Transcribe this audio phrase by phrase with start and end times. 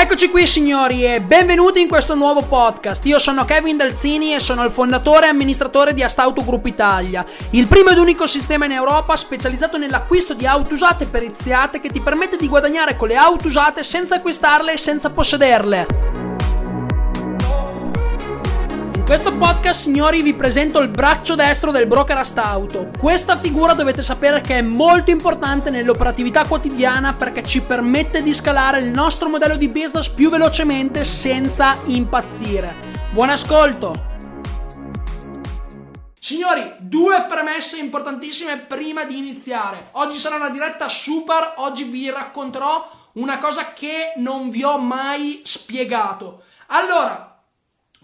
[0.00, 3.04] Eccoci qui signori e benvenuti in questo nuovo podcast.
[3.06, 7.66] Io sono Kevin Dalzini e sono il fondatore e amministratore di Astauto Group Italia, il
[7.66, 12.36] primo ed unico sistema in Europa specializzato nell'acquisto di auto usate periziate che ti permette
[12.36, 16.17] di guadagnare con le auto usate senza acquistarle e senza possederle.
[19.08, 22.90] Questo podcast, signori, vi presento il braccio destro del broker Astauto.
[22.98, 28.80] Questa figura dovete sapere che è molto importante nell'operatività quotidiana perché ci permette di scalare
[28.80, 33.08] il nostro modello di business più velocemente senza impazzire.
[33.10, 33.94] Buon ascolto!
[36.18, 39.88] Signori, due premesse importantissime prima di iniziare.
[39.92, 45.40] Oggi sarà una diretta super, oggi vi racconterò una cosa che non vi ho mai
[45.44, 46.42] spiegato.
[46.66, 47.27] Allora,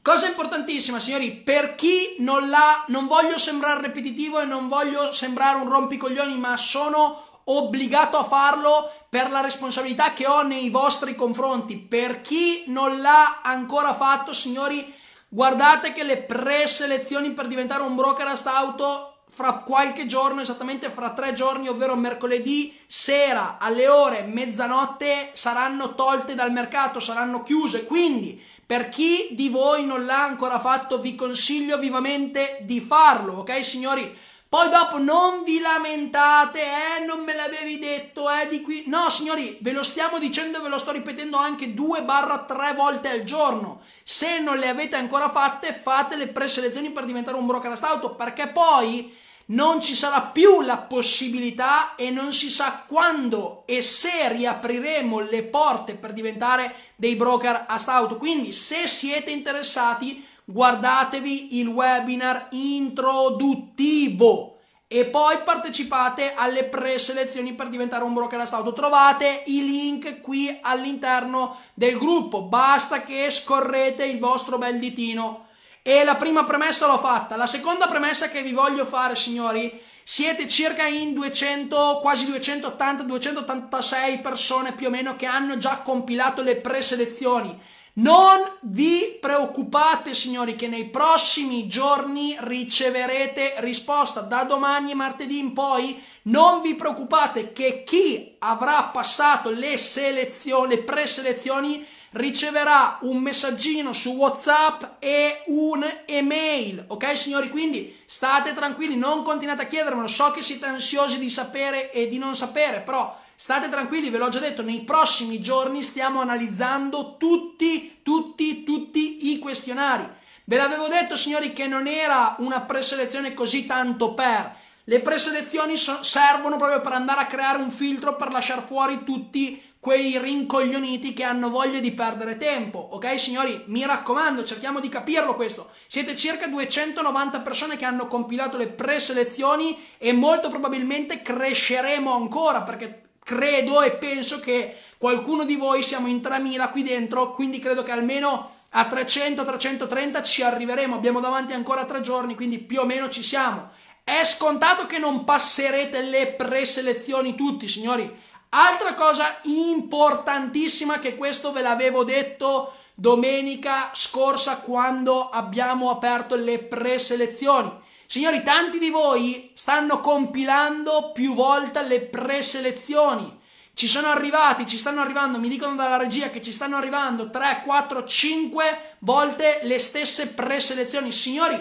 [0.05, 5.57] Cosa importantissima, signori, per chi non l'ha, non voglio sembrare ripetitivo e non voglio sembrare
[5.57, 11.79] un rompicoglioni, ma sono obbligato a farlo per la responsabilità che ho nei vostri confronti.
[11.79, 14.95] Per chi non l'ha ancora fatto, signori,
[15.27, 21.33] guardate che le preselezioni per diventare un broker auto fra qualche giorno, esattamente fra tre
[21.33, 27.87] giorni, ovvero mercoledì sera alle ore mezzanotte, saranno tolte dal mercato, saranno chiuse.
[27.87, 33.65] Quindi per chi di voi non l'ha ancora fatto, vi consiglio vivamente di farlo, ok
[33.65, 34.23] signori?
[34.55, 38.85] Poi dopo non vi lamentate, eh, non me l'avevi detto, eh, di qui.
[38.87, 43.25] No, signori, ve lo stiamo dicendo e ve lo sto ripetendo anche 2-3 volte al
[43.25, 43.81] giorno.
[44.05, 48.47] Se non le avete ancora fatte, fate le preselezioni per diventare un broker auto, perché
[48.47, 49.13] poi
[49.47, 55.43] non ci sarà più la possibilità e non si sa quando e se riapriremo le
[55.43, 58.17] porte per diventare dei broker a stauto.
[58.17, 68.05] Quindi se siete interessati guardatevi il webinar introduttivo e poi partecipate alle preselezioni per diventare
[68.05, 68.73] un broker a stauto.
[68.73, 75.47] Trovate i link qui all'interno del gruppo, basta che scorrete il vostro bel ditino
[75.83, 77.37] e la prima premessa l'ho fatta.
[77.37, 84.19] La seconda premessa che vi voglio fare, signori, siete circa in 200, quasi 280, 286
[84.19, 87.59] persone più o meno che hanno già compilato le preselezioni.
[87.97, 94.21] Non vi preoccupate, signori, che nei prossimi giorni riceverete risposta.
[94.21, 100.75] Da domani e martedì in poi non vi preoccupate che chi avrà passato le selezioni,
[100.75, 107.51] le preselezioni riceverà un messaggino su WhatsApp e un'email, ok signori?
[107.51, 112.19] Quindi state tranquilli, non continuate a chiedermelo, so che siete ansiosi di sapere e di
[112.19, 117.99] non sapere, però state tranquilli, ve l'ho già detto, nei prossimi giorni stiamo analizzando tutti,
[118.03, 120.09] tutti, tutti i questionari.
[120.45, 124.63] Ve l'avevo detto signori che non era una preselezione così tanto per...
[124.87, 130.19] Le preselezioni servono proprio per andare a creare un filtro per lasciare fuori tutti quei
[130.19, 133.65] rincoglioniti che hanno voglia di perdere tempo, ok signori?
[133.67, 135.69] Mi raccomando, cerchiamo di capirlo questo.
[135.87, 143.11] Siete circa 290 persone che hanno compilato le preselezioni e molto probabilmente cresceremo ancora perché
[143.23, 147.93] credo e penso che qualcuno di voi siamo in 3000 qui dentro, quindi credo che
[147.93, 150.95] almeno a 300-330 ci arriveremo.
[150.95, 153.69] Abbiamo davanti ancora tre giorni, quindi più o meno ci siamo.
[154.03, 158.24] È scontato che non passerete le preselezioni tutti, signori
[158.57, 167.69] Altra cosa importantissima che questo ve l'avevo detto domenica scorsa quando abbiamo aperto le preselezioni.
[168.07, 173.41] Signori, tanti di voi stanno compilando più volte le preselezioni.
[173.75, 177.63] Ci sono arrivati, ci stanno arrivando, mi dicono dalla regia che ci stanno arrivando 3,
[177.65, 181.11] 4, 5 volte le stesse preselezioni.
[181.11, 181.61] Signori,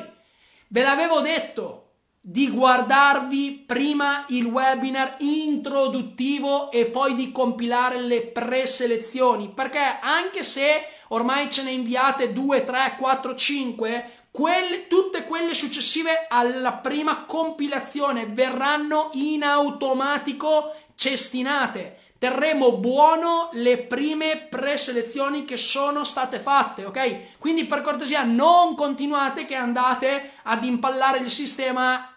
[0.68, 1.83] ve l'avevo detto,
[2.26, 10.86] di guardarvi prima il webinar introduttivo e poi di compilare le preselezioni perché anche se
[11.10, 18.26] ormai ce ne inviate 2, 3, 4, 5 quelle, tutte quelle successive alla prima compilazione
[18.28, 27.38] verranno in automatico cestinate terremo buono le prime preselezioni che sono state fatte, ok?
[27.38, 32.13] Quindi per cortesia non continuate che andate ad impallare il sistema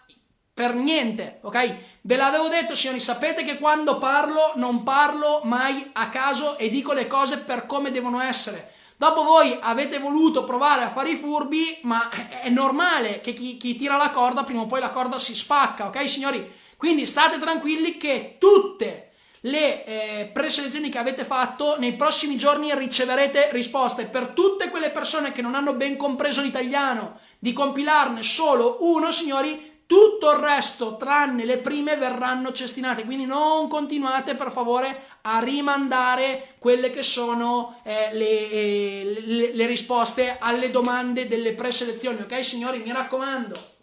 [0.57, 1.75] per niente, ok?
[2.01, 6.93] Ve l'avevo detto, signori, sapete che quando parlo non parlo mai a caso e dico
[6.93, 8.73] le cose per come devono essere.
[8.97, 12.09] Dopo voi avete voluto provare a fare i furbi, ma
[12.41, 15.85] è normale che chi, chi tira la corda prima o poi la corda si spacca,
[15.85, 16.51] ok signori?
[16.75, 19.11] Quindi state tranquilli che tutte
[19.41, 25.31] le eh, preselezioni che avete fatto nei prossimi giorni riceverete risposte per tutte quelle persone
[25.31, 31.45] che non hanno ben compreso l'italiano di compilarne solo uno, signori, tutto il resto, tranne
[31.45, 33.05] le prime, verranno cestinate.
[33.05, 39.65] Quindi non continuate per favore a rimandare quelle che sono eh, le, eh, le, le
[39.65, 42.21] risposte alle domande delle preselezioni.
[42.21, 43.75] Ok, signori, mi raccomando.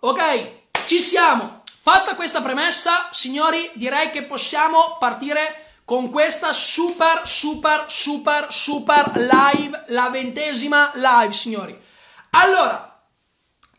[0.00, 0.50] Ok,
[0.86, 1.62] ci siamo.
[1.82, 9.84] Fatta questa premessa, signori, direi che possiamo partire con questa super, super, super, super live,
[9.88, 11.88] la ventesima live, signori.
[12.30, 13.02] Allora,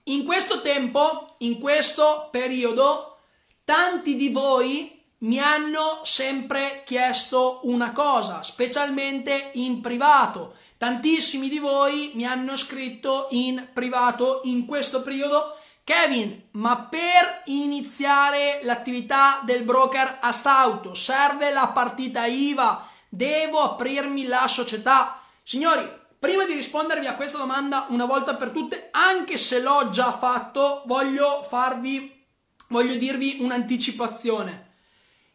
[0.06, 3.18] in questo tempo, in questo periodo,
[3.64, 10.56] tanti di voi mi hanno sempre chiesto una cosa, specialmente in privato.
[10.78, 18.62] Tantissimi di voi mi hanno scritto in privato in questo periodo Kevin, ma per iniziare
[18.64, 22.88] l'attività del broker a stauto serve la partita IVA?
[23.10, 25.22] Devo aprirmi la società?
[25.44, 30.16] Signori, prima di rispondervi a questa domanda una volta per tutte, anche se l'ho già
[30.16, 32.24] fatto, voglio farvi,
[32.68, 34.70] voglio dirvi un'anticipazione.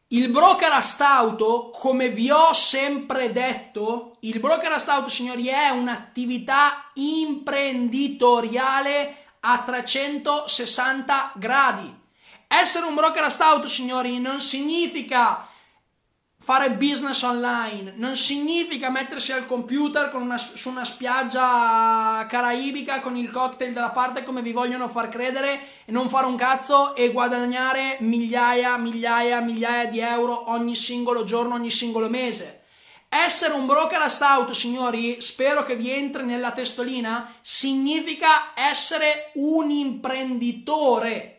[0.09, 5.71] Il broker a stauto, come vi ho sempre detto, il broker a stauto, signori, è
[5.71, 11.93] un'attività imprenditoriale a 360 gradi.
[12.47, 15.46] Essere un broker a stauto, signori, non significa
[16.47, 23.33] fare business online, non significa mettersi al computer una, su una spiaggia caraibica con il
[23.33, 27.97] cocktail dalla parte come vi vogliono far credere e non fare un cazzo e guadagnare
[27.99, 32.63] migliaia, migliaia, migliaia di euro ogni singolo giorno, ogni singolo mese.
[33.09, 39.69] Essere un broker a stout, signori, spero che vi entri nella testolina, significa essere un
[39.69, 41.36] imprenditore.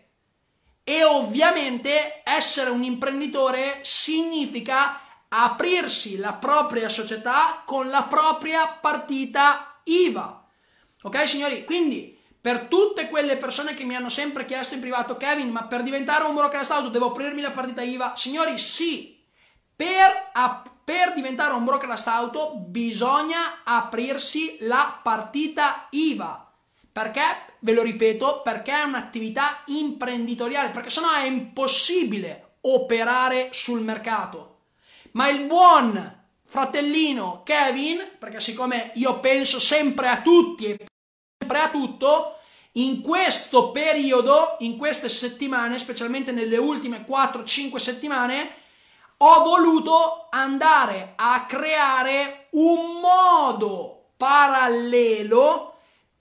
[0.89, 10.45] E ovviamente essere un imprenditore significa aprirsi la propria società con la propria partita IVA.
[11.01, 11.65] Ok, signori?
[11.65, 15.83] Quindi per tutte quelle persone che mi hanno sempre chiesto in privato, Kevin, ma per
[15.83, 18.15] diventare un broker a stout devo aprirmi la partita IVA?
[18.15, 19.21] Signori, sì.
[19.75, 20.31] Per
[20.87, 26.49] per diventare un broker auto bisogna aprirsi la partita IVA.
[26.93, 27.46] Perché?
[27.59, 34.59] Ve lo ripeto, perché è un'attività imprenditoriale, perché sennò è impossibile operare sul mercato.
[35.11, 36.15] Ma il buon
[36.45, 40.85] fratellino Kevin, perché siccome io penso sempre a tutti e
[41.39, 42.37] sempre a tutto,
[42.73, 48.55] in questo periodo, in queste settimane, specialmente nelle ultime 4-5 settimane,
[49.17, 55.76] ho voluto andare a creare un modo parallelo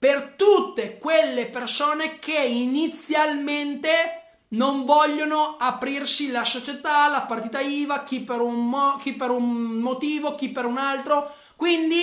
[0.07, 8.21] per tutte quelle persone che inizialmente non vogliono aprirsi la società, la partita IVA, chi
[8.21, 11.29] per un, mo- chi per un motivo, chi per un altro.
[11.57, 12.01] Quindi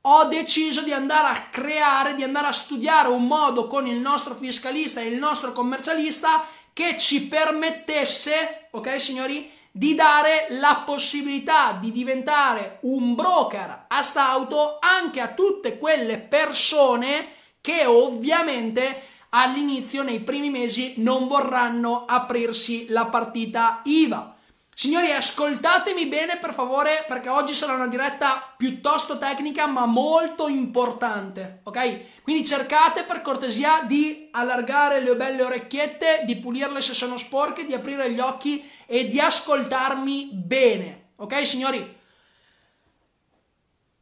[0.00, 4.34] ho deciso di andare a creare, di andare a studiare un modo con il nostro
[4.34, 11.92] fiscalista e il nostro commercialista che ci permettesse, ok signori, di dare la possibilità di
[11.92, 17.33] diventare un broker a stauto anche a tutte quelle persone
[17.64, 24.36] che ovviamente all'inizio nei primi mesi non vorranno aprirsi la partita IVA.
[24.74, 31.60] Signori, ascoltatemi bene per favore perché oggi sarà una diretta piuttosto tecnica ma molto importante,
[31.62, 32.22] ok?
[32.22, 37.72] Quindi cercate per cortesia di allargare le belle orecchiette, di pulirle se sono sporche, di
[37.72, 41.12] aprire gli occhi e di ascoltarmi bene.
[41.16, 41.98] Ok, signori?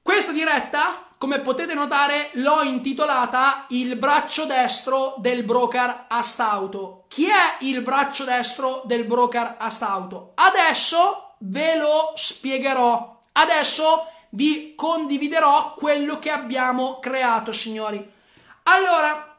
[0.02, 7.04] Questa diretta, come potete notare, l'ho intitolata Il braccio destro del broker Astauto.
[7.06, 10.32] Chi è il braccio destro del broker Astauto?
[10.34, 13.20] Adesso ve lo spiegherò.
[13.34, 18.04] Adesso vi condividerò quello che abbiamo creato, signori.
[18.64, 19.38] Allora,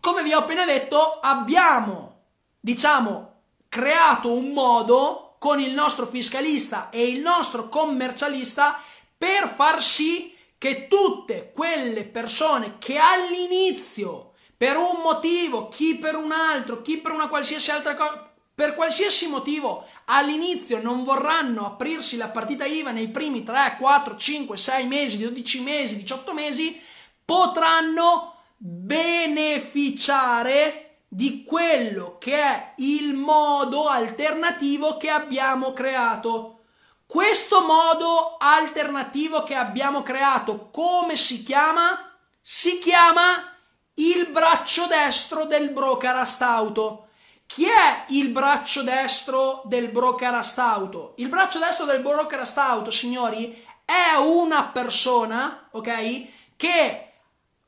[0.00, 2.22] come vi ho appena detto, abbiamo,
[2.58, 8.80] diciamo, creato un modo con il nostro fiscalista e il nostro commercialista
[9.18, 16.32] per far sì che tutte quelle persone che all'inizio, per un motivo, chi per un
[16.32, 22.28] altro, chi per una qualsiasi altra cosa, per qualsiasi motivo, all'inizio non vorranno aprirsi la
[22.28, 26.82] partita IVA nei primi 3, 4, 5, 6 mesi, 12 mesi, 18 mesi,
[27.24, 30.22] potranno beneficiare
[31.06, 36.57] di quello che è il modo alternativo che abbiamo creato.
[37.10, 42.18] Questo modo alternativo che abbiamo creato, come si chiama?
[42.38, 43.50] Si chiama
[43.94, 47.08] il braccio destro del broker astauto.
[47.46, 51.14] Chi è il braccio destro del broker astauto?
[51.16, 57.12] Il braccio destro del broker astauto, signori, è una persona, ok, che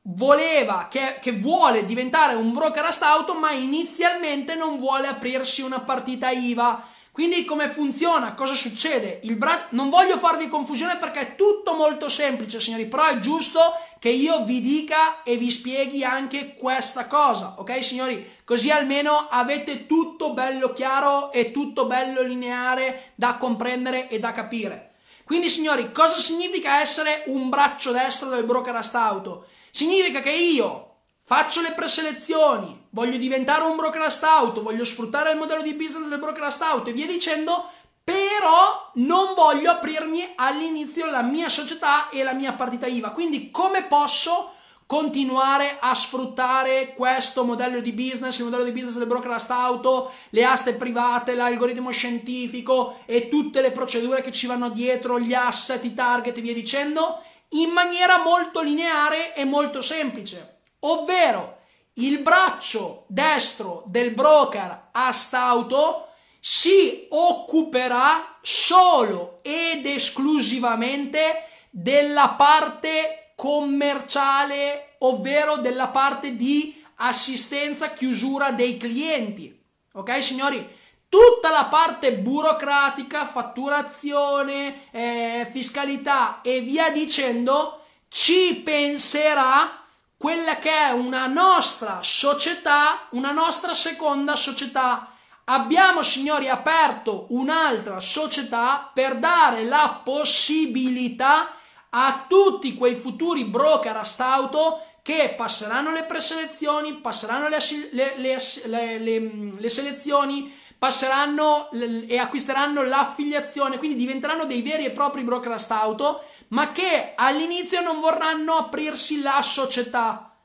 [0.02, 5.80] voleva, che, che, vuole diventare un broker a stauto, ma inizialmente non vuole aprirsi una
[5.80, 6.88] partita IVA.
[7.20, 8.32] Quindi come funziona?
[8.32, 9.20] Cosa succede?
[9.24, 13.60] Il bra- non voglio farvi confusione perché è tutto molto semplice, signori, però è giusto
[13.98, 18.38] che io vi dica e vi spieghi anche questa cosa, ok signori?
[18.42, 24.92] Così almeno avete tutto bello chiaro e tutto bello lineare da comprendere e da capire.
[25.24, 29.44] Quindi signori, cosa significa essere un braccio destro del broker a stauto?
[29.70, 30.89] Significa che io
[31.30, 36.18] faccio le preselezioni, voglio diventare un brokerist auto, voglio sfruttare il modello di business del
[36.18, 37.70] brokerist auto e via dicendo,
[38.02, 43.10] però non voglio aprirmi all'inizio la mia società e la mia partita IVA.
[43.10, 44.54] Quindi come posso
[44.86, 50.44] continuare a sfruttare questo modello di business, il modello di business del brokerist auto, le
[50.44, 55.94] aste private, l'algoritmo scientifico e tutte le procedure che ci vanno dietro, gli asset, i
[55.94, 57.22] target e via dicendo?
[57.54, 61.58] in maniera molto lineare e molto semplice, ovvero
[61.94, 66.08] il braccio destro del broker Astauto
[66.38, 78.76] si occuperà solo ed esclusivamente della parte commerciale, ovvero della parte di assistenza chiusura dei
[78.76, 79.58] clienti.
[79.92, 80.78] Ok, signori?
[81.10, 89.79] tutta la parte burocratica, fatturazione, eh, fiscalità e via dicendo, ci penserà
[90.20, 95.14] quella che è una nostra società, una nostra seconda società.
[95.44, 101.54] Abbiamo, signori, aperto un'altra società per dare la possibilità
[101.88, 107.56] a tutti quei futuri broker a stauto che passeranno le preselezioni, passeranno le,
[107.92, 115.70] le, le, le selezioni, passeranno e acquisteranno l'affiliazione, quindi diventeranno dei veri e propri brokerist
[115.70, 120.36] auto, ma che all'inizio non vorranno aprirsi la società.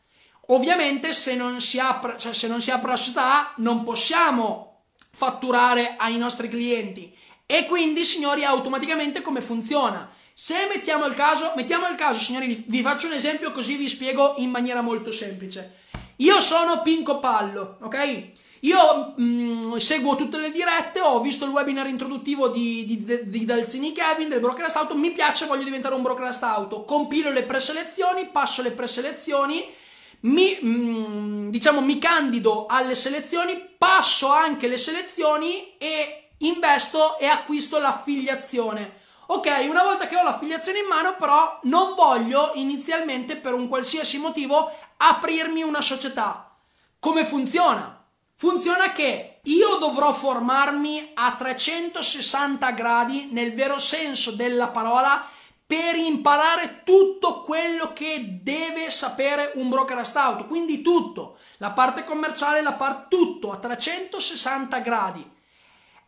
[0.48, 5.96] Ovviamente se non si apre, cioè se non si apre la società non possiamo fatturare
[5.98, 10.12] ai nostri clienti e quindi signori automaticamente come funziona?
[10.34, 14.36] Se mettiamo il caso, mettiamo il caso signori vi, faccio un esempio così vi spiego
[14.38, 15.80] in maniera molto semplice.
[16.18, 18.32] Io sono Pinco Pallo, ok?
[18.65, 23.45] Io mh, mm, seguo tutte le dirette, ho visto il webinar introduttivo di, di, di
[23.45, 28.25] Dalzini Kevin del brokerist auto, mi piace, voglio diventare un brokerist auto, compilo le preselezioni,
[28.25, 29.63] passo le preselezioni,
[30.22, 37.27] mi, mh, mm, diciamo, mi candido alle selezioni, passo anche le selezioni e investo e
[37.27, 39.03] acquisto l'affiliazione.
[39.27, 44.17] Ok, una volta che ho l'affiliazione in mano, però non voglio inizialmente per un qualsiasi
[44.17, 46.51] motivo aprirmi una società.
[47.00, 47.95] Come funziona?
[48.38, 55.25] Funziona che io dovrò formarmi a 360 gradi nel vero senso della parola
[55.65, 62.62] per imparare tutto quello che deve sapere un broker astauto, quindi tutto, la parte commerciale,
[62.62, 65.32] la parte tutto a 360 gradi.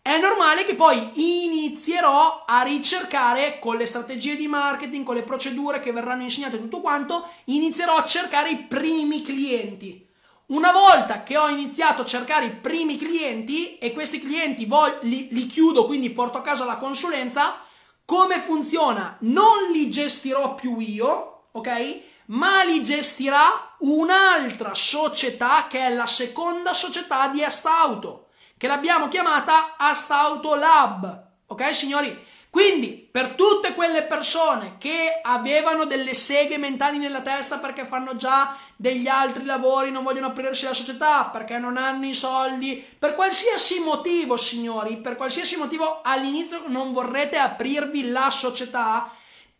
[0.01, 5.79] È normale che poi inizierò a ricercare con le strategie di marketing, con le procedure
[5.79, 10.06] che verranno insegnate tutto quanto, inizierò a cercare i primi clienti
[10.47, 14.67] una volta che ho iniziato a cercare i primi clienti e questi clienti
[15.01, 17.61] li, li chiudo, quindi porto a casa la consulenza,
[18.05, 19.17] come funziona?
[19.21, 22.01] Non li gestirò più io, ok?
[22.27, 28.27] Ma li gestirà un'altra società che è la seconda società di Astauto,
[28.57, 32.25] che l'abbiamo chiamata Astauto Lab, ok signori?
[32.49, 38.57] Quindi, per tutte quelle persone che avevano delle seghe mentali nella testa perché fanno già
[38.79, 43.79] degli altri lavori, non vogliono aprirsi la società perché non hanno i soldi, per qualsiasi
[43.79, 49.11] motivo, signori, per qualsiasi motivo all'inizio non vorrete aprirvi la società,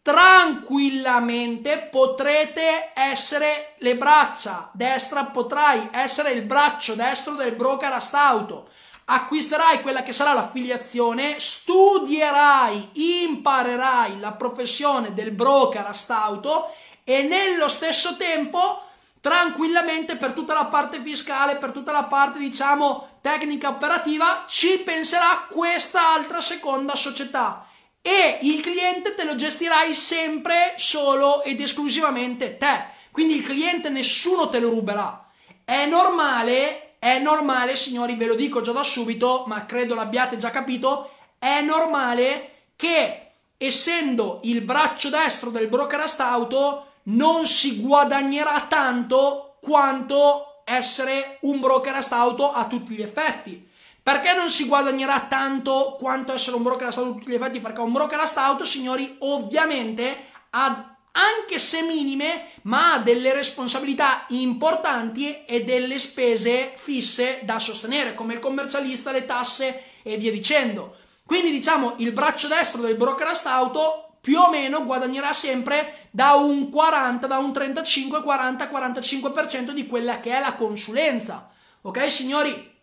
[0.04, 8.70] tranquillamente potrete essere le braccia destra, potrai essere il braccio destro del broker a stauto
[9.10, 12.90] acquisterai quella che sarà l'affiliazione, studierai,
[13.24, 16.74] imparerai la professione del broker a stauto
[17.06, 18.87] e nello stesso tempo
[19.28, 25.48] tranquillamente per tutta la parte fiscale, per tutta la parte diciamo tecnica operativa, ci penserà
[25.50, 27.68] questa altra seconda società
[28.02, 32.86] e il cliente te lo gestirai sempre solo ed esclusivamente te.
[33.12, 35.30] Quindi il cliente nessuno te lo ruberà.
[35.66, 40.50] È normale è normale, signori, ve lo dico già da subito, ma credo l'abbiate già
[40.50, 49.58] capito, è normale che essendo il braccio destro del brokerist auto non si guadagnerà tanto
[49.62, 53.66] quanto essere un brokerist auto a tutti gli effetti.
[54.02, 57.60] Perché non si guadagnerà tanto quanto essere un brokerist auto a tutti gli effetti?
[57.60, 65.46] Perché un brokerist auto, signori, ovviamente ha anche se minime, ma ha delle responsabilità importanti
[65.46, 70.98] e delle spese fisse da sostenere, come il commercialista, le tasse e via dicendo.
[71.26, 76.72] Quindi diciamo il braccio destro del brokerist auto più o meno guadagnerà sempre da un
[76.72, 81.48] 40, da un 35, 40, 45% di quella che è la consulenza.
[81.84, 82.76] Ok signori?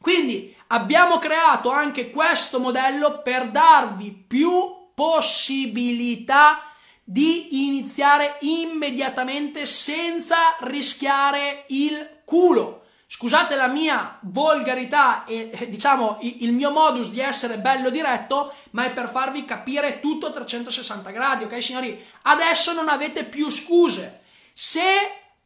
[0.00, 4.50] Quindi abbiamo creato anche questo modello per darvi più
[4.94, 6.62] possibilità
[7.04, 12.84] di iniziare immediatamente senza rischiare il culo.
[13.10, 18.92] Scusate la mia volgarità e diciamo il mio modus di essere bello diretto, ma è
[18.92, 22.06] per farvi capire tutto a 360 gradi, ok signori?
[22.24, 24.20] Adesso non avete più scuse.
[24.52, 24.82] Se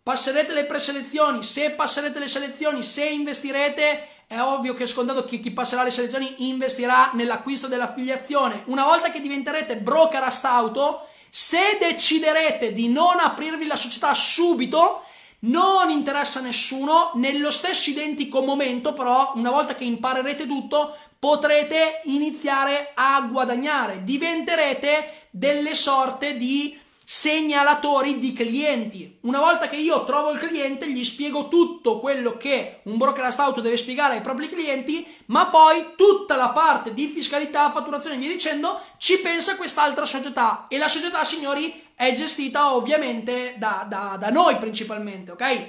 [0.03, 5.39] passerete le preselezioni, se passerete le selezioni, se investirete, è ovvio che è scontato che
[5.39, 8.65] chi passerà le selezioni investirà nell'acquisto dell'affiliazione.
[8.67, 15.05] Una volta che diventerete broker a stauto, se deciderete di non aprirvi la società subito,
[15.45, 22.01] non interessa a nessuno, nello stesso identico momento però, una volta che imparerete tutto, potrete
[22.05, 26.79] iniziare a guadagnare, diventerete delle sorte di
[27.15, 29.19] segnalatori di clienti.
[29.25, 33.61] Una volta che io trovo il cliente, gli spiego tutto quello che un broker auto
[33.61, 38.31] deve spiegare ai propri clienti, ma poi tutta la parte di fiscalità, fatturazione e via
[38.31, 40.65] dicendo ci pensa quest'altra società.
[40.71, 45.67] E la società, signori, è gestita ovviamente da, da, da noi principalmente, ok?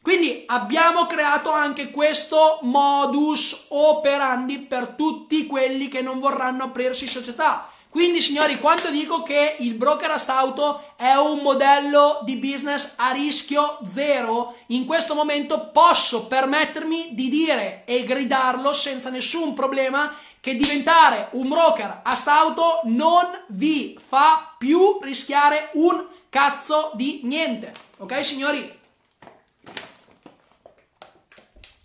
[0.00, 7.68] Quindi abbiamo creato anche questo modus operandi per tutti quelli che non vorranno aprirsi società
[7.96, 13.78] quindi signori, quando dico che il brokerist auto è un modello di business a rischio
[13.90, 21.28] zero, in questo momento posso permettermi di dire e gridarlo senza nessun problema che diventare
[21.30, 27.72] un broker a stauto non vi fa più rischiare un cazzo di niente.
[27.96, 28.78] Ok signori?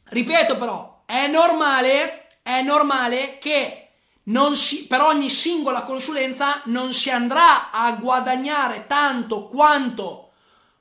[0.09, 3.80] Ripeto però, è normale, è normale che
[4.55, 10.31] si, per ogni singola consulenza non si andrà a guadagnare tanto quanto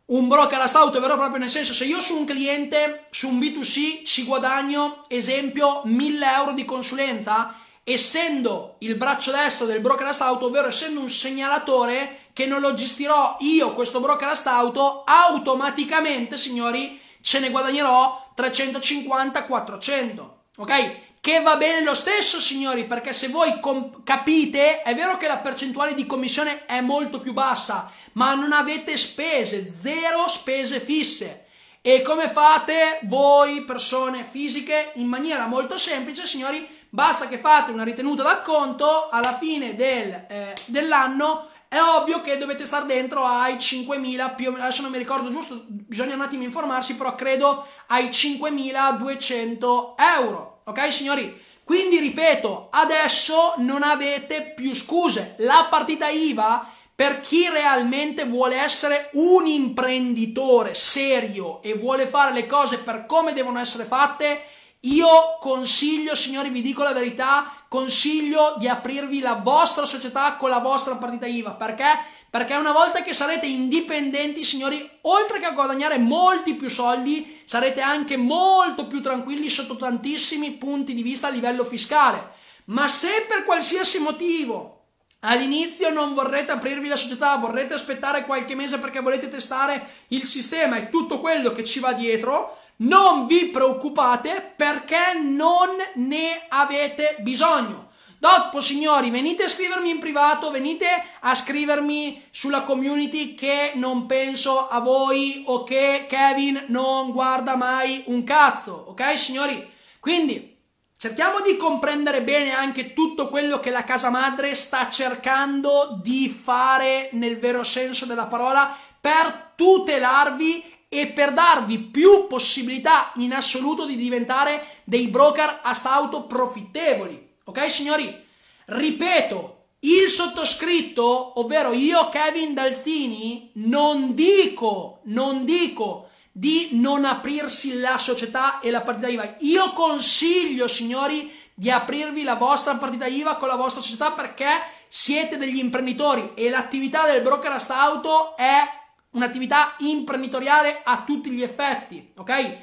[0.07, 3.39] un broker a stauto, vero proprio nel senso se io su un cliente, su un
[3.39, 10.13] B2C ci guadagno, esempio, 1000 euro di consulenza, essendo il braccio destro del broker a
[10.13, 16.37] stauto, ovvero essendo un segnalatore che non lo gestirò io questo broker a stauto, automaticamente,
[16.37, 20.99] signori, ce ne guadagnerò 350-400, ok?
[21.21, 25.37] Che va bene lo stesso, signori, perché se voi comp- capite, è vero che la
[25.39, 31.47] percentuale di commissione è molto più bassa, ma non avete spese, zero spese fisse.
[31.83, 37.85] E come fate voi, persone fisiche, in maniera molto semplice, signori, basta che fate una
[37.85, 41.49] ritenuta d'acconto alla fine del, eh, dell'anno.
[41.69, 46.15] È ovvio che dovete stare dentro ai 5.000, più adesso non mi ricordo giusto, bisogna
[46.15, 50.50] un attimo informarsi, però credo ai 5.200 euro.
[50.65, 51.49] Ok signori?
[51.65, 55.35] Quindi ripeto, adesso non avete più scuse.
[55.39, 62.47] La partita IVA per chi realmente vuole essere un imprenditore serio e vuole fare le
[62.47, 64.45] cose per come devono essere fatte,
[64.81, 70.59] io consiglio, signori, vi dico la verità, consiglio di aprirvi la vostra società con la
[70.59, 71.53] vostra partita IVA.
[71.53, 71.85] Perché?
[72.31, 77.81] Perché una volta che sarete indipendenti, signori, oltre che a guadagnare molti più soldi, sarete
[77.81, 82.39] anche molto più tranquilli sotto tantissimi punti di vista a livello fiscale.
[82.67, 84.85] Ma se per qualsiasi motivo
[85.21, 90.77] all'inizio non vorrete aprirvi la società, vorrete aspettare qualche mese perché volete testare il sistema
[90.77, 97.90] e tutto quello che ci va dietro, non vi preoccupate perché non ne avete bisogno.
[98.21, 100.87] Dopo, signori, venite a scrivermi in privato, venite
[101.21, 108.03] a scrivermi sulla community che non penso a voi o che Kevin non guarda mai
[108.09, 109.67] un cazzo, ok, signori?
[110.01, 110.55] Quindi
[110.99, 117.09] cerchiamo di comprendere bene anche tutto quello che la casa madre sta cercando di fare
[117.13, 123.97] nel vero senso della parola per tutelarvi e per darvi più possibilità in assoluto di
[123.97, 127.29] diventare dei broker a stauto profittevoli.
[127.45, 128.29] Ok, signori?
[128.67, 137.99] Ripeto, il sottoscritto, ovvero io, Kevin Dalzini, non dico, non dico di non aprirsi la
[137.99, 139.37] società e la partita IVA.
[139.41, 144.49] Io consiglio, signori, di aprirvi la vostra partita IVA con la vostra società perché
[144.89, 148.63] siete degli imprenditori e l'attività del broker auto è
[149.11, 152.59] un'attività imprenditoriale a tutti gli effetti, ok?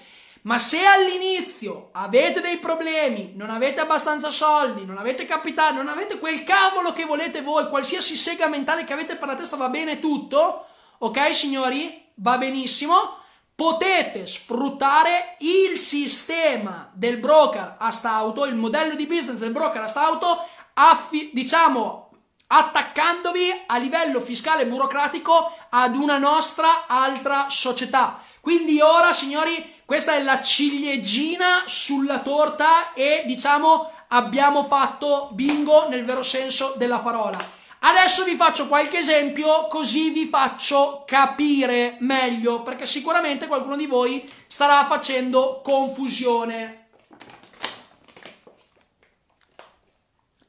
[0.48, 6.20] Ma se all'inizio avete dei problemi, non avete abbastanza soldi, non avete capitale, non avete
[6.20, 10.00] quel cavolo che volete voi, qualsiasi sega mentale che avete per la testa va bene
[10.00, 10.68] tutto,
[11.00, 12.12] ok signori?
[12.16, 13.18] Va benissimo.
[13.56, 20.06] Potete sfruttare il sistema del broker asta auto, il modello di business del broker asta
[20.06, 22.06] auto, affi- diciamo
[22.50, 28.22] attaccandovi a livello fiscale e burocratico ad una nostra altra società.
[28.40, 36.04] Quindi ora, signori, questa è la ciliegina sulla torta e diciamo abbiamo fatto bingo nel
[36.04, 37.38] vero senso della parola.
[37.80, 44.30] Adesso vi faccio qualche esempio così vi faccio capire meglio perché sicuramente qualcuno di voi
[44.46, 46.90] starà facendo confusione.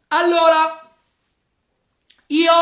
[0.09, 0.91] Allora,
[2.27, 2.53] io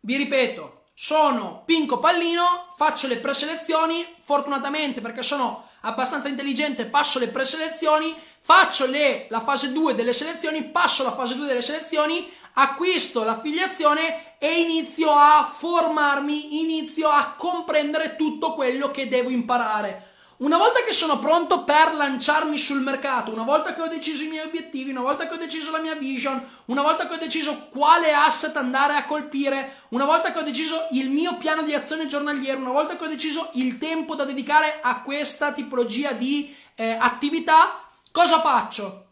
[0.00, 7.28] vi ripeto, sono Pinco Pallino, faccio le preselezioni, fortunatamente perché sono abbastanza intelligente, passo le
[7.28, 13.22] preselezioni, faccio le, la fase 2 delle selezioni, passo la fase 2 delle selezioni, acquisto
[13.22, 20.08] l'affiliazione e inizio a formarmi, inizio a comprendere tutto quello che devo imparare.
[20.40, 24.28] Una volta che sono pronto per lanciarmi sul mercato, una volta che ho deciso i
[24.28, 27.68] miei obiettivi, una volta che ho deciso la mia vision, una volta che ho deciso
[27.68, 32.06] quale asset andare a colpire, una volta che ho deciso il mio piano di azione
[32.06, 36.96] giornaliero, una volta che ho deciso il tempo da dedicare a questa tipologia di eh,
[36.98, 39.08] attività, cosa faccio?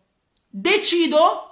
[0.49, 1.49] Decido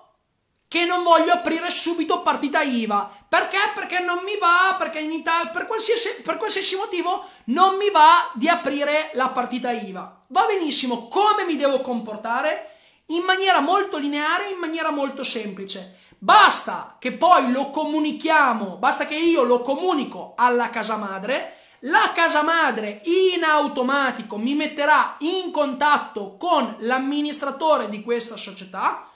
[0.69, 3.16] che non voglio aprire subito partita IVA.
[3.29, 3.59] Perché?
[3.75, 8.31] Perché non mi va, perché in Italia, per qualsiasi, per qualsiasi motivo, non mi va
[8.35, 10.21] di aprire la partita IVA.
[10.29, 12.71] Va benissimo, come mi devo comportare?
[13.07, 15.99] In maniera molto lineare, in maniera molto semplice.
[16.19, 22.43] Basta che poi lo comunichiamo, basta che io lo comunico alla casa madre, la casa
[22.43, 29.11] madre in automatico mi metterà in contatto con l'amministratore di questa società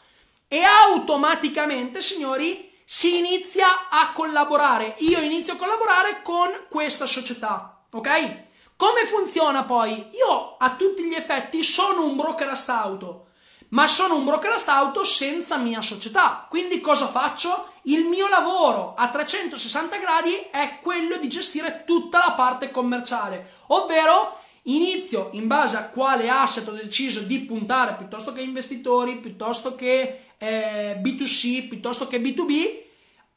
[0.46, 4.96] e automaticamente, signori, si inizia a collaborare.
[4.98, 8.42] Io inizio a collaborare con questa società, ok?
[8.74, 10.08] Come funziona poi?
[10.14, 13.28] Io a tutti gli effetti sono un broker astauto,
[13.68, 16.46] ma sono un broker astauto senza mia società.
[16.48, 17.74] Quindi cosa faccio?
[17.82, 24.36] Il mio lavoro a 360 gradi è quello di gestire tutta la parte commerciale, ovvero
[24.62, 30.29] inizio in base a quale asset ho deciso di puntare piuttosto che investitori, piuttosto che
[30.40, 32.88] eh, B2C piuttosto che B2B,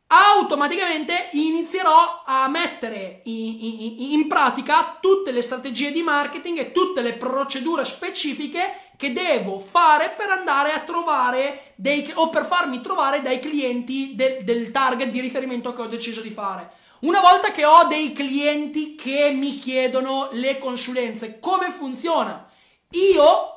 [0.08, 7.02] automaticamente inizierò a mettere in, in, in, pratica tutte le strategie di marketing e tutte
[7.02, 13.22] le procedure specifiche che devo fare per andare a trovare dei, o per farmi trovare
[13.22, 16.72] dai clienti del, del target di riferimento che ho deciso di fare.
[17.00, 22.50] Una volta che ho dei clienti che mi chiedono le consulenze, come funziona?
[22.92, 23.53] Io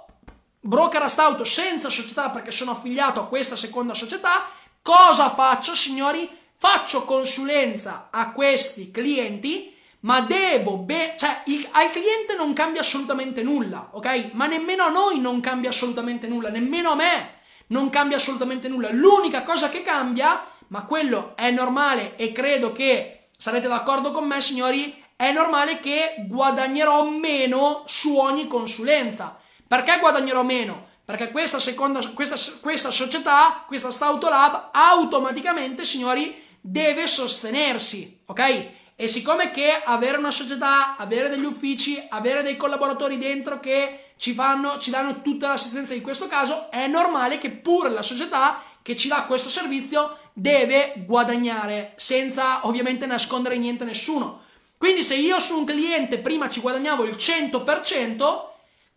[0.66, 4.48] broker astauto senza società perché sono affiliato a questa seconda società,
[4.82, 6.28] cosa faccio signori?
[6.58, 13.42] Faccio consulenza a questi clienti, ma devo, be- cioè il, al cliente non cambia assolutamente
[13.42, 14.30] nulla, ok?
[14.32, 17.34] Ma nemmeno a noi non cambia assolutamente nulla, nemmeno a me
[17.68, 18.90] non cambia assolutamente nulla.
[18.90, 24.40] L'unica cosa che cambia, ma quello è normale e credo che sarete d'accordo con me
[24.40, 30.86] signori, è normale che guadagnerò meno su ogni consulenza perché guadagnerò meno?
[31.04, 38.70] Perché questa, seconda, questa, questa società, questa Stautolab, automaticamente, signori, deve sostenersi, ok?
[38.96, 44.32] E siccome che avere una società, avere degli uffici, avere dei collaboratori dentro che ci,
[44.32, 48.96] fanno, ci danno tutta l'assistenza in questo caso, è normale che pure la società che
[48.96, 54.42] ci dà questo servizio deve guadagnare senza ovviamente nascondere niente a nessuno.
[54.78, 58.54] Quindi se io su un cliente prima ci guadagnavo il 100%,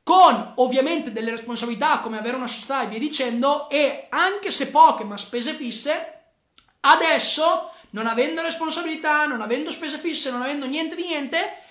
[0.10, 5.04] con ovviamente delle responsabilità come avere una società e via dicendo, e anche se poche
[5.04, 6.22] ma spese fisse,
[6.80, 11.62] adesso non avendo responsabilità, non avendo spese fisse, non avendo niente di niente,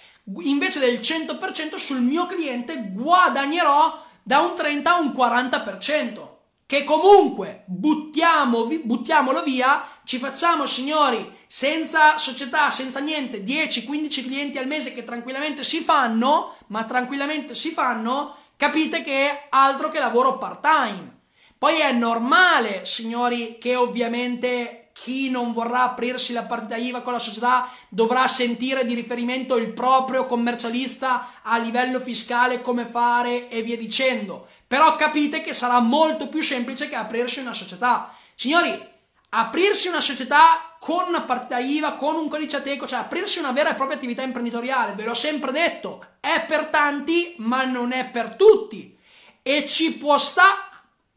[0.43, 6.29] invece del 100% sul mio cliente guadagnerò da un 30 a un 40%,
[6.65, 14.67] che comunque buttiamo, buttiamolo via, ci facciamo signori senza società, senza niente, 10-15 clienti al
[14.67, 20.37] mese che tranquillamente si fanno, ma tranquillamente si fanno, capite che è altro che lavoro
[20.37, 21.17] part time.
[21.57, 27.19] Poi è normale, signori, che ovviamente chi non vorrà aprirsi la partita IVA con la
[27.19, 33.77] società dovrà sentire di riferimento il proprio commercialista a livello fiscale come fare e via
[33.79, 34.49] dicendo.
[34.67, 38.15] Però capite che sarà molto più semplice che aprirsi una società.
[38.35, 38.97] Signori,
[39.31, 43.71] aprirsi una società con una partita IVA, con un codice ateco, cioè aprirsi una vera
[43.71, 48.37] e propria attività imprenditoriale, ve l'ho sempre detto, è per tanti, ma non è per
[48.37, 48.97] tutti.
[49.43, 50.57] E ci può stare,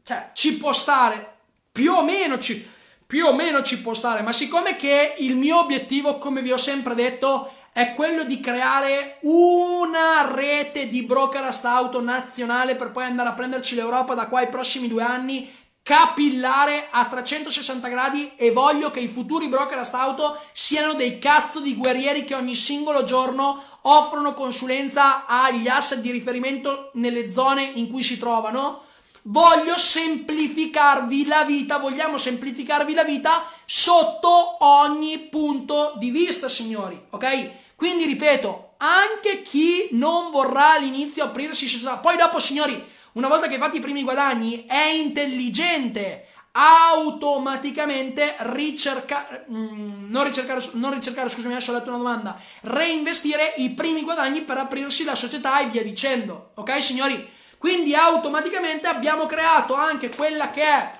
[0.02, 1.36] cioè ci può stare,
[1.70, 2.68] più o meno ci,
[3.06, 6.56] più o meno ci può stare, ma siccome che il mio obiettivo, come vi ho
[6.56, 13.30] sempre detto, è quello di creare una rete di brokerist auto nazionale per poi andare
[13.30, 15.50] a prenderci l'Europa da qua ai prossimi due anni
[15.82, 21.76] capillare a 360 gradi e voglio che i futuri brokerist auto siano dei cazzo di
[21.76, 28.02] guerrieri che ogni singolo giorno offrono consulenza agli asset di riferimento nelle zone in cui
[28.02, 28.84] si trovano.
[29.22, 37.50] Voglio semplificarvi la vita, vogliamo semplificarvi la vita sotto ogni punto di vista, signori, ok?
[37.76, 41.68] Quindi ripeto, anche chi non vorrà all'inizio aprirsi
[42.00, 46.28] poi dopo signori, una volta che hai fatto i primi guadagni, è intelligente.
[46.52, 53.70] Automaticamente ricercare, mm, non ricercare, non ricercare, scusami, adesso ho letto una domanda, reinvestire i
[53.70, 57.30] primi guadagni per aprirsi la società e via dicendo, ok signori?
[57.56, 60.90] Quindi automaticamente abbiamo creato anche quella che è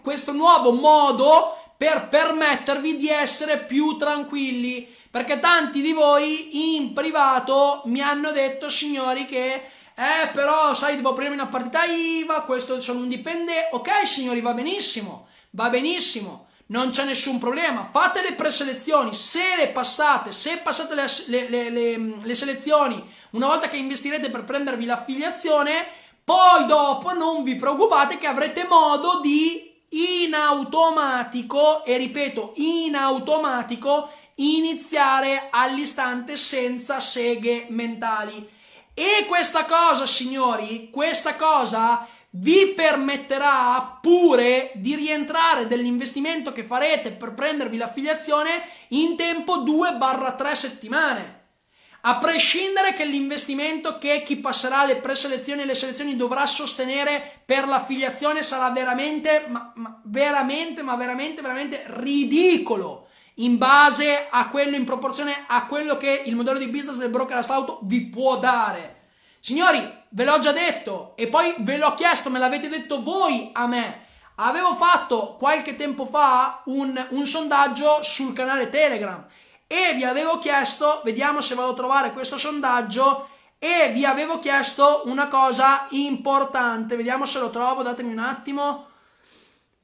[0.00, 4.94] questo nuovo modo per permettervi di essere più tranquilli.
[5.10, 9.62] Perché tanti di voi in privato mi hanno detto, signori, che
[9.98, 13.70] eh, però, sai, devo aprirmi una partita IVA, questo sono un dipendente.
[13.72, 17.88] Ok, signori, va benissimo, va benissimo, non c'è nessun problema.
[17.90, 23.70] Fate le preselezioni, se le passate, se passate le, le, le, le selezioni, una volta
[23.70, 25.86] che investirete per prendervi l'affiliazione,
[26.22, 34.10] poi dopo non vi preoccupate che avrete modo di in automatico, e ripeto, in automatico,
[34.34, 38.55] iniziare all'istante senza seghe mentali.
[38.98, 47.34] E questa cosa, signori, questa cosa vi permetterà pure di rientrare dell'investimento che farete per
[47.34, 48.48] prendervi l'affiliazione
[48.88, 51.44] in tempo 2-3 settimane.
[52.00, 57.66] A prescindere che l'investimento che chi passerà le preselezioni e le selezioni dovrà sostenere per
[57.66, 63.05] l'affiliazione sarà veramente, ma, ma veramente, ma veramente, veramente ridicolo
[63.36, 67.44] in base a quello, in proporzione a quello che il modello di business del broker
[67.48, 68.94] auto vi può dare.
[69.40, 73.66] Signori, ve l'ho già detto e poi ve l'ho chiesto, me l'avete detto voi a
[73.66, 74.04] me.
[74.36, 79.24] Avevo fatto qualche tempo fa un, un sondaggio sul canale Telegram
[79.66, 85.02] e vi avevo chiesto, vediamo se vado a trovare questo sondaggio, e vi avevo chiesto
[85.06, 88.88] una cosa importante, vediamo se lo trovo, datemi un attimo,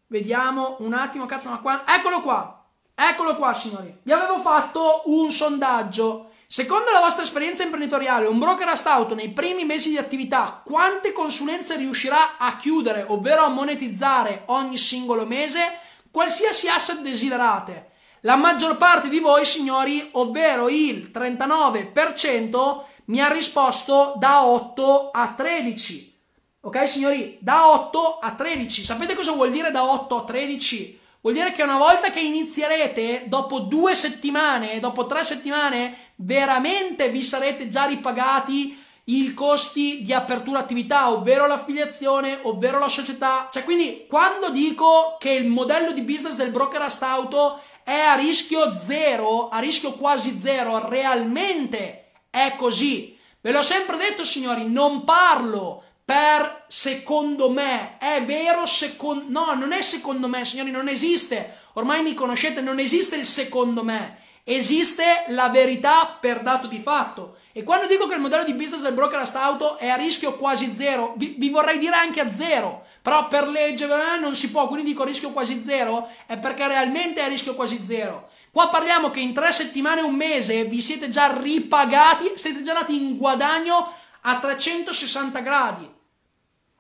[0.09, 2.62] vediamo un attimo, cazzo, ma qua, eccolo qua,
[3.05, 3.99] Eccolo qua, signori.
[4.01, 6.31] Vi avevo fatto un sondaggio.
[6.47, 11.11] Secondo la vostra esperienza imprenditoriale, un broker a auto nei primi mesi di attività, quante
[11.11, 15.81] consulenze riuscirà a chiudere, ovvero a monetizzare ogni singolo mese,
[16.13, 17.91] qualsiasi asset desiderate?
[18.21, 25.35] La maggior parte di voi, signori, ovvero il 39%, mi ha risposto da 8 a
[25.37, 26.21] 13.
[26.61, 27.37] Ok, signori?
[27.41, 28.85] Da 8 a 13.
[28.85, 31.01] Sapete cosa vuol dire da 8 a 13?
[31.23, 37.23] Vuol dire che una volta che inizierete, dopo due settimane, dopo tre settimane, veramente vi
[37.23, 43.49] sarete già ripagati i costi di apertura attività, ovvero l'affiliazione, ovvero la società.
[43.53, 48.77] Cioè, quindi, quando dico che il modello di business del broker auto è a rischio
[48.85, 53.17] zero, a rischio quasi zero, realmente è così.
[53.41, 57.99] Ve l'ho sempre detto, signori, non parlo per secondo me.
[57.99, 59.25] È vero secondo...
[59.29, 61.59] No, non è secondo me, signori, non esiste.
[61.75, 64.19] Ormai mi conoscete, non esiste il secondo me.
[64.45, 67.37] Esiste la verità per dato di fatto.
[67.55, 70.75] E quando dico che il modello di business del broker auto è a rischio quasi
[70.75, 74.69] zero, vi, vi vorrei dire anche a zero, però per legge eh, non si può,
[74.69, 78.31] quindi dico rischio quasi zero, è perché realmente è a rischio quasi zero.
[78.51, 82.97] Qua parliamo che in tre settimane, un mese, vi siete già ripagati, siete già andati
[82.97, 85.91] in guadagno a 360 gradi.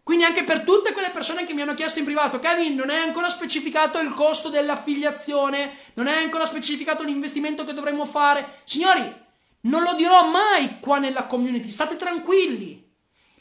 [0.02, 2.98] Quindi anche per tutte quelle persone che mi hanno chiesto in privato, Kevin, non è
[2.98, 8.60] ancora specificato il costo dell'affiliazione, non è ancora specificato l'investimento che dovremmo fare.
[8.64, 9.20] Signori,
[9.62, 12.80] non lo dirò mai qua nella community, state tranquilli.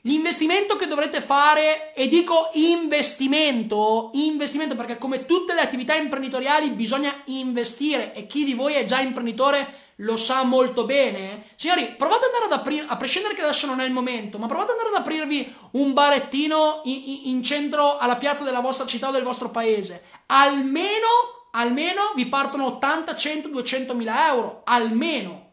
[0.06, 7.14] L'investimento che dovrete fare, e dico investimento, investimento perché come tutte le attività imprenditoriali bisogna
[7.26, 11.46] investire e chi di voi è già imprenditore lo sa molto bene.
[11.56, 14.48] Signori, provate ad andare ad aprire, a prescindere che adesso non è il momento, ma
[14.48, 18.86] provate ad andare ad aprirvi un barettino in, in, in centro alla piazza della vostra
[18.86, 20.04] città o del vostro paese.
[20.28, 25.50] Almeno, almeno vi partono 80, 100, 200 mila euro, almeno.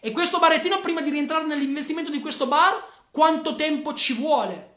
[0.00, 4.69] E questo barettino, prima di rientrare nell'investimento di questo bar, quanto tempo ci vuole?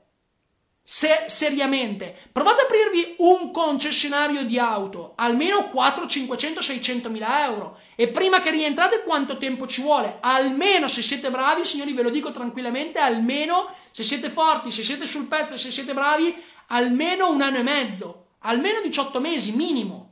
[0.86, 7.80] Se, seriamente, provate ad aprirvi un concessionario di auto, almeno 4, 500, 600 mila euro.
[7.96, 10.18] E prima che rientrate, quanto tempo ci vuole?
[10.20, 15.06] Almeno se siete bravi, signori, ve lo dico tranquillamente, almeno se siete forti, se siete
[15.06, 16.36] sul pezzo, se siete bravi,
[16.68, 20.10] almeno un anno e mezzo, almeno 18 mesi minimo.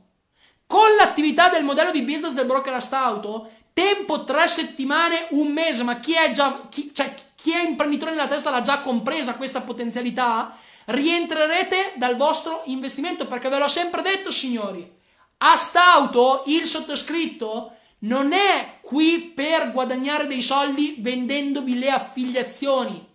[0.66, 6.00] Con l'attività del modello di business del broker auto, tempo tre settimane, un mese, ma
[6.00, 10.56] chi è già, chi, cioè, chi è imprenditore nella testa l'ha già compresa questa potenzialità,
[10.86, 15.00] rientrerete dal vostro investimento, perché ve l'ho sempre detto, signori,
[15.44, 23.10] Astauto, il sottoscritto, non è qui per guadagnare dei soldi vendendovi le affiliazioni.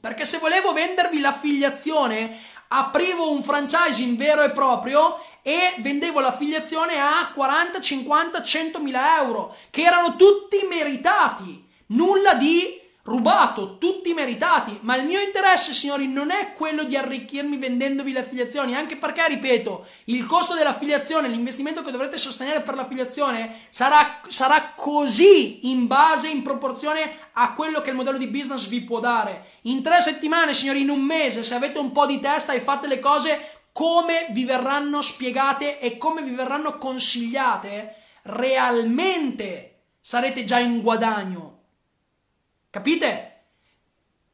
[0.00, 7.30] Perché se volevo vendervi l'affiliazione, aprivo un franchising vero e proprio e vendevo l'affiliazione a
[7.34, 14.94] 40, 50, 100 mila euro, che erano tutti meritati, nulla di rubato, tutti meritati, ma
[14.94, 19.86] il mio interesse, signori, non è quello di arricchirmi vendendovi le affiliazioni, anche perché, ripeto,
[20.04, 26.42] il costo dell'affiliazione, l'investimento che dovrete sostenere per l'affiliazione sarà, sarà così in base, in
[26.42, 29.52] proporzione a quello che il modello di business vi può dare.
[29.62, 32.86] In tre settimane, signori, in un mese, se avete un po' di testa e fate
[32.86, 37.94] le cose come vi verranno spiegate e come vi verranno consigliate,
[38.24, 41.57] realmente sarete già in guadagno
[42.70, 43.34] Capite?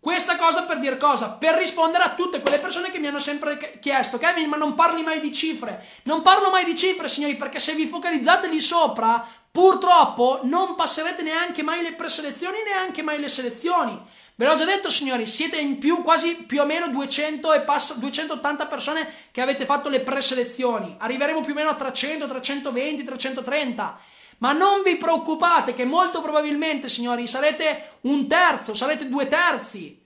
[0.01, 1.31] Questa cosa per dire cosa?
[1.31, 5.03] Per rispondere a tutte quelle persone che mi hanno sempre chiesto, Kevin, ma non parli
[5.03, 5.83] mai di cifre.
[6.03, 11.23] Non parlo mai di cifre, signori, perché se vi focalizzate lì sopra, purtroppo non passerete
[11.23, 13.99] neanche mai le preselezioni, neanche mai le selezioni.
[14.35, 17.95] Ve l'ho già detto, signori, siete in più, quasi più o meno 200 e passa,
[17.95, 20.97] 280 persone che avete fatto le preselezioni.
[20.99, 26.89] Arriveremo più o meno a 300, 320, 330 ma non vi preoccupate che molto probabilmente,
[26.89, 30.03] signori, sarete un terzo, sarete due terzi.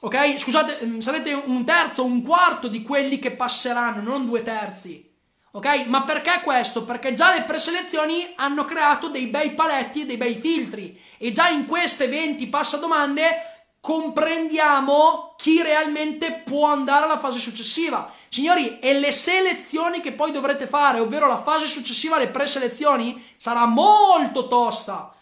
[0.00, 0.38] Ok?
[0.38, 5.06] Scusate, mm, sarete un terzo, un quarto di quelli che passeranno, non due terzi.
[5.52, 5.86] Ok?
[5.86, 6.84] Ma perché questo?
[6.84, 11.00] Perché già le preselezioni hanno creato dei bei paletti e dei bei filtri.
[11.18, 13.47] E già in queste 20 passadomande
[13.80, 18.12] comprendiamo chi realmente può andare alla fase successiva.
[18.28, 23.64] Signori, e le selezioni che poi dovrete fare, ovvero la fase successiva alle preselezioni, sarà
[23.66, 25.14] molto tosta.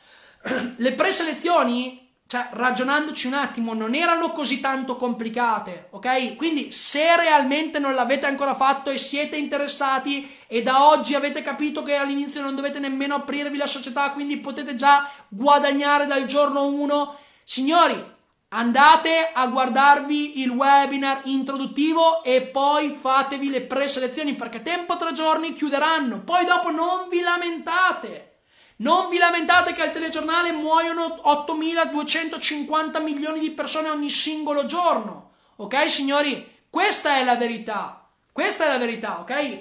[0.77, 6.35] Le preselezioni, cioè ragionandoci un attimo, non erano così tanto complicate, ok?
[6.35, 11.85] Quindi se realmente non l'avete ancora fatto e siete interessati e da oggi avete capito
[11.85, 17.17] che all'inizio non dovete nemmeno aprirvi la società, quindi potete già guadagnare dal giorno 1,
[17.45, 18.15] signori,
[18.51, 25.53] Andate a guardarvi il webinar introduttivo e poi fatevi le preselezioni perché tempo tre giorni
[25.53, 26.21] chiuderanno.
[26.21, 28.43] Poi dopo non vi lamentate.
[28.77, 35.33] Non vi lamentate che al telegiornale muoiono 8.250 milioni di persone ogni singolo giorno.
[35.57, 36.65] Ok, signori?
[36.71, 38.07] Questa è la verità.
[38.31, 39.59] Questa è la verità, ok?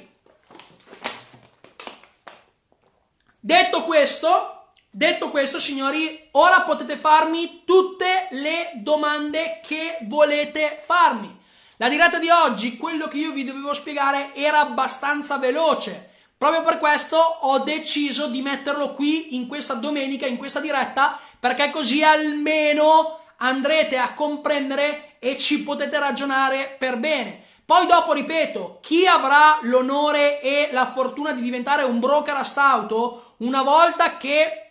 [3.39, 4.54] Detto questo,
[4.97, 11.37] Detto questo, signori, ora potete farmi tutte le domande che volete farmi.
[11.75, 16.11] La diretta di oggi, quello che io vi dovevo spiegare, era abbastanza veloce.
[16.37, 21.71] Proprio per questo ho deciso di metterlo qui in questa domenica, in questa diretta, perché
[21.71, 27.43] così almeno andrete a comprendere e ci potete ragionare per bene.
[27.65, 33.33] Poi dopo, ripeto, chi avrà l'onore e la fortuna di diventare un broker a stauto,
[33.39, 34.64] una volta che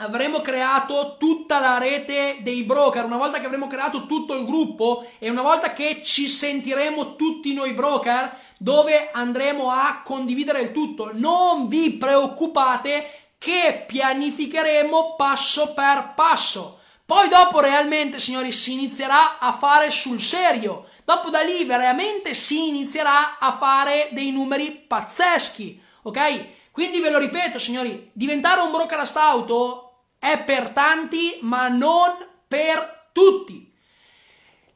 [0.00, 5.08] avremo creato tutta la rete dei broker, una volta che avremo creato tutto il gruppo
[5.18, 11.10] e una volta che ci sentiremo tutti noi broker, dove andremo a condividere il tutto.
[11.14, 16.80] Non vi preoccupate che pianificheremo passo per passo.
[17.04, 20.86] Poi dopo realmente, signori, si inizierà a fare sul serio.
[21.04, 26.56] Dopo da lì veramente si inizierà a fare dei numeri pazzeschi, ok?
[26.70, 29.87] Quindi ve lo ripeto, signori, diventare un broker a stauto
[30.18, 32.10] è per tanti, ma non
[32.46, 33.68] per tutti.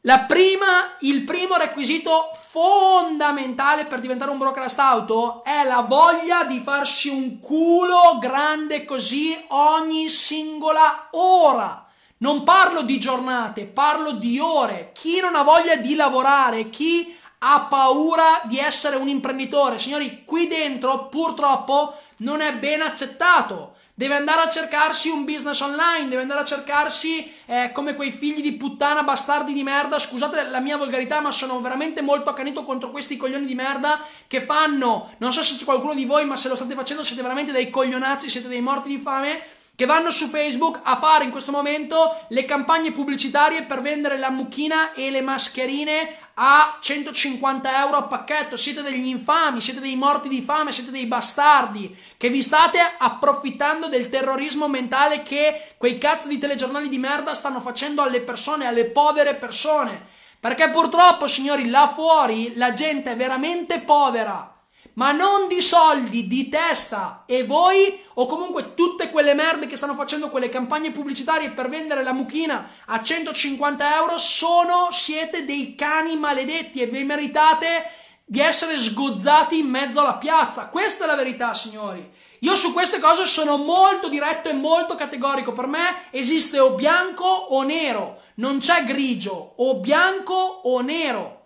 [0.05, 6.59] La prima, il primo requisito fondamentale per diventare un broadcast auto è la voglia di
[6.59, 11.87] farsi un culo grande così ogni singola ora.
[12.18, 14.90] Non parlo di giornate, parlo di ore.
[14.92, 20.48] Chi non ha voglia di lavorare, chi ha paura di essere un imprenditore, signori, qui
[20.48, 23.71] dentro purtroppo non è ben accettato
[24.03, 28.43] deve andare a cercarsi un business online, deve andare a cercarsi eh, come quei figli
[28.43, 32.90] di puttana bastardi di merda, scusate la mia volgarità, ma sono veramente molto accanito contro
[32.90, 36.48] questi coglioni di merda che fanno, non so se c'è qualcuno di voi, ma se
[36.48, 39.40] lo state facendo siete veramente dei coglionazzi, siete dei morti di fame,
[39.75, 44.31] che vanno su Facebook a fare in questo momento le campagne pubblicitarie per vendere la
[44.31, 48.56] mucchina e le mascherine a 150 euro a pacchetto.
[48.56, 53.88] Siete degli infami, siete dei morti di fame, siete dei bastardi che vi state approfittando
[53.88, 58.85] del terrorismo mentale che quei cazzo di telegiornali di merda stanno facendo alle persone, alle
[58.85, 60.10] povere persone.
[60.38, 64.52] Perché purtroppo, signori, là fuori la gente è veramente povera.
[64.95, 67.25] Ma non di soldi, di testa.
[67.27, 72.03] E voi, o comunque tutte quelle merde che stanno facendo quelle campagne pubblicitarie per vendere
[72.03, 77.90] la mucchina a 150 euro, sono, siete dei cani maledetti e vi meritate
[78.25, 80.69] di essere sgozzati in mezzo alla piazza.
[80.69, 82.11] Questa è la verità, signori.
[82.40, 85.53] Io su queste cose sono molto diretto e molto categorico.
[85.53, 91.40] Per me esiste o bianco o nero, non c'è grigio, o bianco o nero.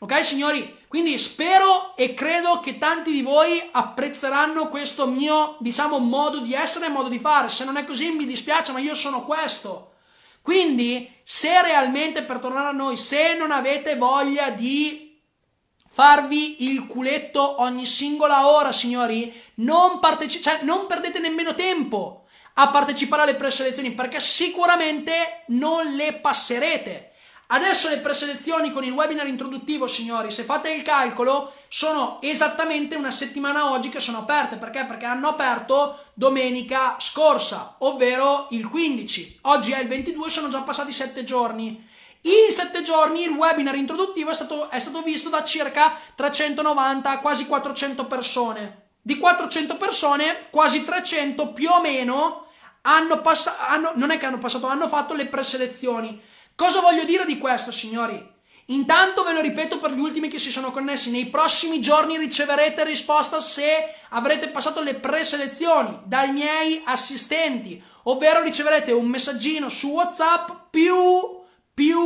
[0.00, 0.82] Ok, signori?
[0.94, 6.86] Quindi spero e credo che tanti di voi apprezzeranno questo mio, diciamo, modo di essere
[6.86, 7.48] e modo di fare.
[7.48, 9.94] Se non è così mi dispiace, ma io sono questo.
[10.40, 15.20] Quindi, se realmente, per tornare a noi, se non avete voglia di
[15.90, 22.68] farvi il culetto ogni singola ora, signori, non, parteci- cioè, non perdete nemmeno tempo a
[22.68, 27.13] partecipare alle preselezioni perché sicuramente non le passerete.
[27.46, 33.10] Adesso le preselezioni con il webinar introduttivo, signori, se fate il calcolo, sono esattamente una
[33.10, 34.56] settimana oggi che sono aperte.
[34.56, 34.84] Perché?
[34.84, 39.40] Perché hanno aperto domenica scorsa, ovvero il 15.
[39.42, 41.92] Oggi è il 22, sono già passati 7 giorni.
[42.22, 47.46] In 7 giorni il webinar introduttivo è stato, è stato visto da circa 390, quasi
[47.46, 48.88] 400 persone.
[49.02, 52.46] Di 400 persone, quasi 300 più o meno
[52.82, 56.32] hanno passato, non è che hanno passato, hanno fatto le preselezioni.
[56.56, 58.32] Cosa voglio dire di questo, signori?
[58.68, 62.84] Intanto ve lo ripeto per gli ultimi che si sono connessi, nei prossimi giorni riceverete
[62.84, 70.50] risposta se avrete passato le preselezioni dai miei assistenti, ovvero riceverete un messaggino su WhatsApp
[70.70, 70.94] più,
[71.74, 72.00] più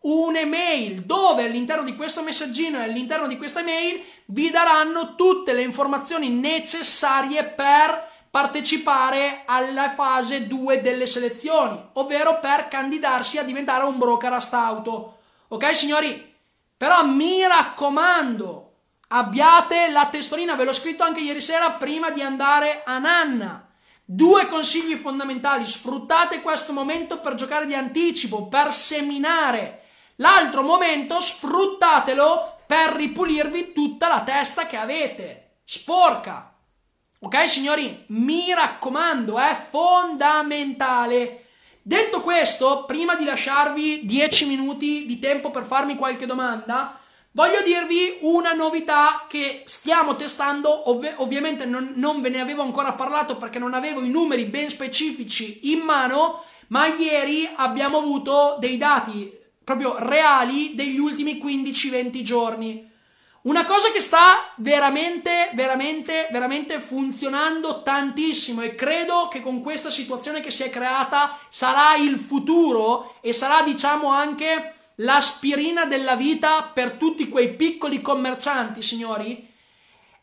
[0.00, 5.62] un'email dove all'interno di questo messaggino e all'interno di questa email vi daranno tutte le
[5.62, 13.98] informazioni necessarie per partecipare alla fase 2 delle selezioni, ovvero per candidarsi a diventare un
[13.98, 15.18] broker a stauto.
[15.48, 16.34] Ok, signori?
[16.74, 18.76] Però mi raccomando,
[19.08, 23.68] abbiate la testolina, ve l'ho scritto anche ieri sera prima di andare a Nanna.
[24.02, 29.82] Due consigli fondamentali, sfruttate questo momento per giocare di anticipo, per seminare.
[30.16, 36.51] L'altro momento sfruttatelo per ripulirvi tutta la testa che avete, sporca.
[37.24, 41.44] Ok, signori, mi raccomando, è fondamentale.
[41.80, 46.98] Detto questo, prima di lasciarvi 10 minuti di tempo per farmi qualche domanda,
[47.30, 50.90] voglio dirvi una novità che stiamo testando.
[50.90, 54.68] Ov- ovviamente non, non ve ne avevo ancora parlato perché non avevo i numeri ben
[54.68, 62.90] specifici in mano, ma ieri abbiamo avuto dei dati proprio reali degli ultimi 15-20 giorni.
[63.42, 70.40] Una cosa che sta veramente, veramente, veramente funzionando tantissimo e credo che con questa situazione
[70.40, 76.92] che si è creata sarà il futuro e sarà diciamo anche l'aspirina della vita per
[76.92, 79.50] tutti quei piccoli commercianti, signori,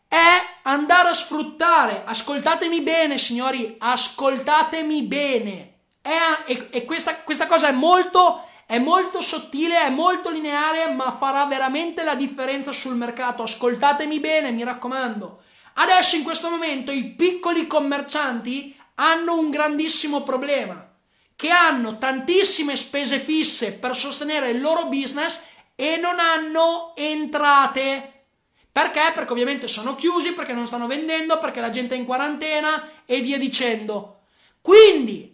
[0.07, 5.73] è andare a sfruttare, ascoltatemi bene, signori, ascoltatemi bene.
[6.01, 11.09] È, e, e questa, questa cosa è molto è molto sottile, è molto lineare, ma
[11.09, 13.41] farà veramente la differenza sul mercato.
[13.41, 15.41] Ascoltatemi bene, mi raccomando.
[15.73, 20.87] Adesso in questo momento i piccoli commercianti hanno un grandissimo problema,
[21.35, 28.25] che hanno tantissime spese fisse per sostenere il loro business e non hanno entrate.
[28.71, 29.13] Perché?
[29.15, 33.19] Perché ovviamente sono chiusi, perché non stanno vendendo, perché la gente è in quarantena e
[33.19, 34.25] via dicendo.
[34.61, 35.28] Quindi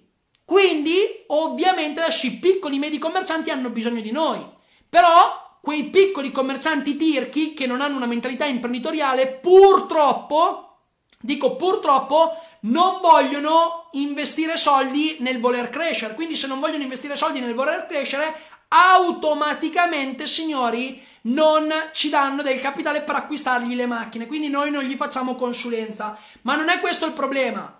[0.46, 4.40] quindi, ovviamente, adesso i piccoli medi commercianti hanno bisogno di noi.
[4.88, 10.78] Però, quei piccoli commercianti tirchi che non hanno una mentalità imprenditoriale, purtroppo,
[11.20, 16.14] dico purtroppo, non vogliono investire soldi nel voler crescere.
[16.14, 18.34] Quindi, se non vogliono investire soldi nel voler crescere,
[18.68, 24.28] automaticamente, signori, non ci danno del capitale per acquistargli le macchine.
[24.28, 26.16] Quindi noi non gli facciamo consulenza.
[26.44, 27.80] Ma non è questo il problema.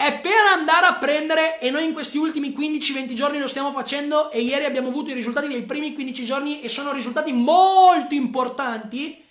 [0.00, 4.30] È per andare a prendere, e noi in questi ultimi 15-20 giorni lo stiamo facendo,
[4.30, 9.22] e ieri abbiamo avuto i risultati dei primi 15 giorni e sono risultati molto importanti,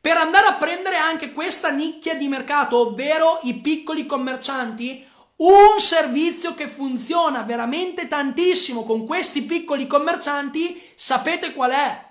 [0.00, 5.04] per andare a prendere anche questa nicchia di mercato, ovvero i piccoli commercianti,
[5.38, 12.06] un servizio che funziona veramente tantissimo con questi piccoli commercianti, sapete qual è?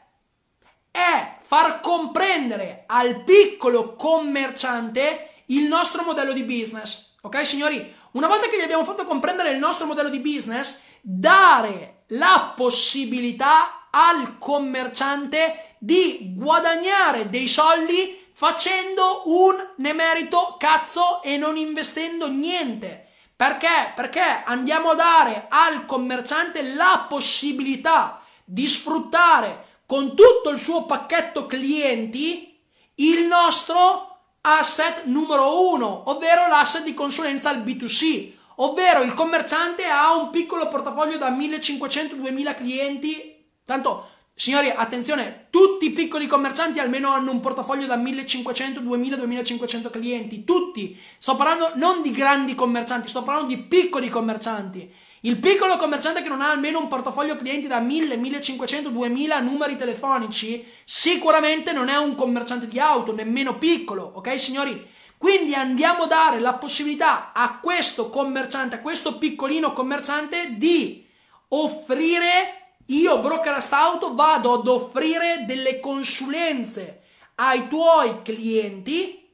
[0.92, 7.15] È far comprendere al piccolo commerciante il nostro modello di business.
[7.26, 7.92] Ok, signori?
[8.12, 13.88] Una volta che gli abbiamo fatto comprendere il nostro modello di business, dare la possibilità
[13.90, 23.08] al commerciante di guadagnare dei soldi facendo un nemerito cazzo e non investendo niente.
[23.36, 23.94] Perché?
[23.96, 31.48] Perché andiamo a dare al commerciante la possibilità di sfruttare con tutto il suo pacchetto
[31.48, 32.56] clienti
[32.98, 34.15] il nostro
[34.46, 40.68] asset numero uno, ovvero l'asset di consulenza al B2C, ovvero il commerciante ha un piccolo
[40.68, 47.86] portafoglio da 1500-2000 clienti, tanto Signori, attenzione, tutti i piccoli commercianti almeno hanno un portafoglio
[47.86, 51.00] da 1500, 2000, 2500 clienti, tutti.
[51.18, 54.94] Sto parlando non di grandi commercianti, sto parlando di piccoli commercianti.
[55.26, 59.76] Il piccolo commerciante che non ha almeno un portafoglio clienti da 1000, 1500, 2000 numeri
[59.76, 64.94] telefonici, sicuramente non è un commerciante di auto, nemmeno piccolo, ok signori?
[65.18, 71.04] Quindi andiamo a dare la possibilità a questo commerciante, a questo piccolino commerciante di
[71.48, 77.02] offrire io, brokerast auto, vado ad offrire delle consulenze
[77.36, 79.28] ai tuoi clienti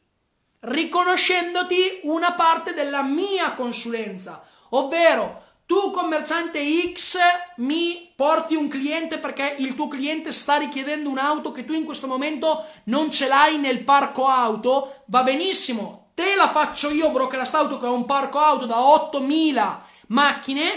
[0.59, 5.40] riconoscendoti una parte della mia consulenza, ovvero
[5.71, 6.61] tu commerciante
[6.91, 7.17] X
[7.59, 12.07] mi porti un cliente perché il tuo cliente sta richiedendo un'auto che tu in questo
[12.07, 17.79] momento non ce l'hai nel parco auto, va benissimo, te la faccio io brokerast auto
[17.79, 20.69] che ho un parco auto da 8000 macchine,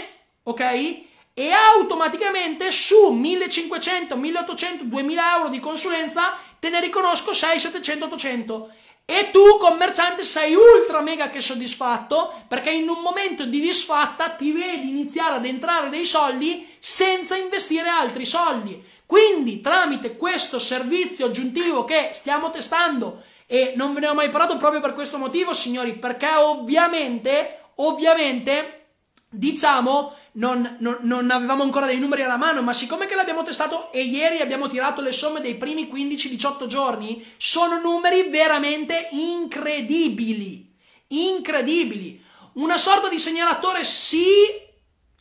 [0.43, 1.03] ok?
[1.33, 8.69] e automaticamente su 1500, 1800, 2000 euro di consulenza te ne riconosco 6, 700, 800
[9.05, 14.51] e tu commerciante sei ultra mega che soddisfatto perché in un momento di disfatta ti
[14.51, 18.83] vedi iniziare ad entrare dei soldi senza investire altri soldi.
[19.05, 24.57] Quindi tramite questo servizio aggiuntivo che stiamo testando e non ve ne ho mai parlato
[24.57, 28.87] proprio per questo motivo signori perché ovviamente ovviamente
[29.29, 33.91] diciamo non, non, non, avevamo ancora dei numeri alla mano, ma siccome che l'abbiamo testato
[33.91, 40.73] e ieri abbiamo tirato le somme dei primi 15-18 giorni, sono numeri veramente incredibili.
[41.07, 42.21] Incredibili.
[42.53, 44.25] Una sorta di segnalatore sì,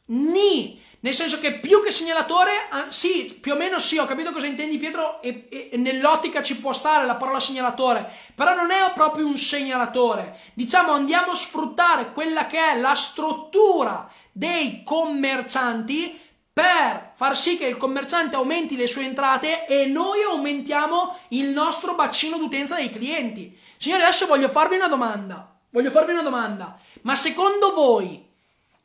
[0.07, 0.83] ni.
[1.01, 4.47] Nel senso che più che segnalatore, ah, sì, più o meno sì, ho capito cosa
[4.47, 8.91] intendi Pietro e, e, e nell'ottica ci può stare la parola segnalatore, però non è
[8.95, 10.41] proprio un segnalatore.
[10.55, 16.21] Diciamo andiamo a sfruttare quella che è la struttura dei commercianti
[16.53, 21.95] per far sì che il commerciante aumenti le sue entrate e noi aumentiamo il nostro
[21.95, 23.57] bacino d'utenza dei clienti.
[23.77, 25.57] Signori, adesso voglio farvi una domanda.
[25.71, 26.79] Voglio farvi una domanda.
[27.03, 28.25] Ma secondo voi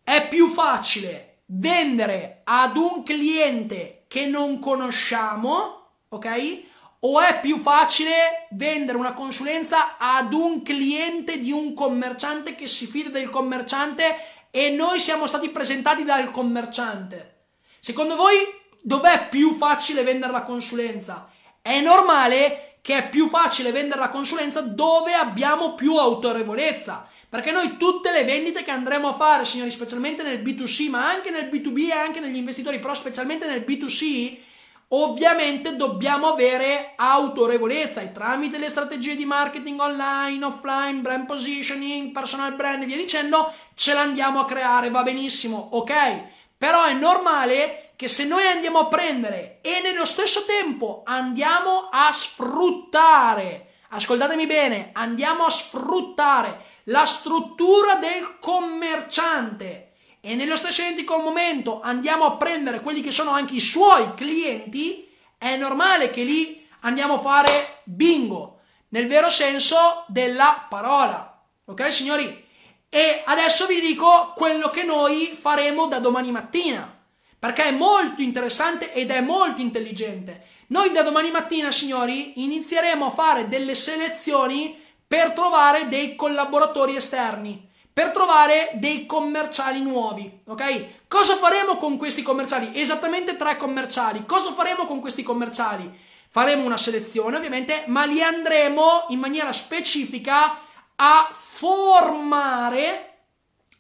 [0.04, 6.64] è più facile vendere ad un cliente che non conosciamo, ok?
[7.02, 12.86] O è più facile vendere una consulenza ad un cliente di un commerciante che si
[12.88, 17.46] fida del commerciante e noi siamo stati presentati dal commerciante.
[17.80, 18.36] Secondo voi
[18.82, 21.30] dov'è più facile vendere la consulenza?
[21.62, 27.08] È normale che è più facile vendere la consulenza dove abbiamo più autorevolezza.
[27.30, 31.30] Perché noi tutte le vendite che andremo a fare, signori, specialmente nel B2C, ma anche
[31.30, 34.48] nel B2B e anche negli investitori, però specialmente nel B2C,
[34.92, 42.56] Ovviamente dobbiamo avere autorevolezza e tramite le strategie di marketing online, offline, brand positioning, personal
[42.56, 46.28] brand e via dicendo, ce l'andiamo a creare, va benissimo, ok?
[46.58, 52.12] Però è normale che se noi andiamo a prendere e nello stesso tempo andiamo a
[52.12, 61.80] sfruttare, ascoltatemi bene, andiamo a sfruttare la struttura del commerciante e nello stesso identico momento
[61.80, 67.14] andiamo a prendere quelli che sono anche i suoi clienti, è normale che lì andiamo
[67.14, 68.60] a fare bingo,
[68.90, 71.42] nel vero senso della parola.
[71.64, 72.48] Ok, signori?
[72.90, 76.98] E adesso vi dico quello che noi faremo da domani mattina,
[77.38, 80.46] perché è molto interessante ed è molto intelligente.
[80.68, 84.78] Noi da domani mattina, signori, inizieremo a fare delle selezioni
[85.08, 87.68] per trovare dei collaboratori esterni
[88.00, 91.08] per trovare dei commerciali nuovi, ok?
[91.10, 92.72] Cosa faremo con questi commerciali?
[92.80, 94.26] Esattamente tre commerciali.
[94.26, 96.00] Cosa faremo con questi commerciali?
[96.30, 100.62] Faremo una selezione, ovviamente, ma li andremo in maniera specifica
[101.02, 103.20] a formare,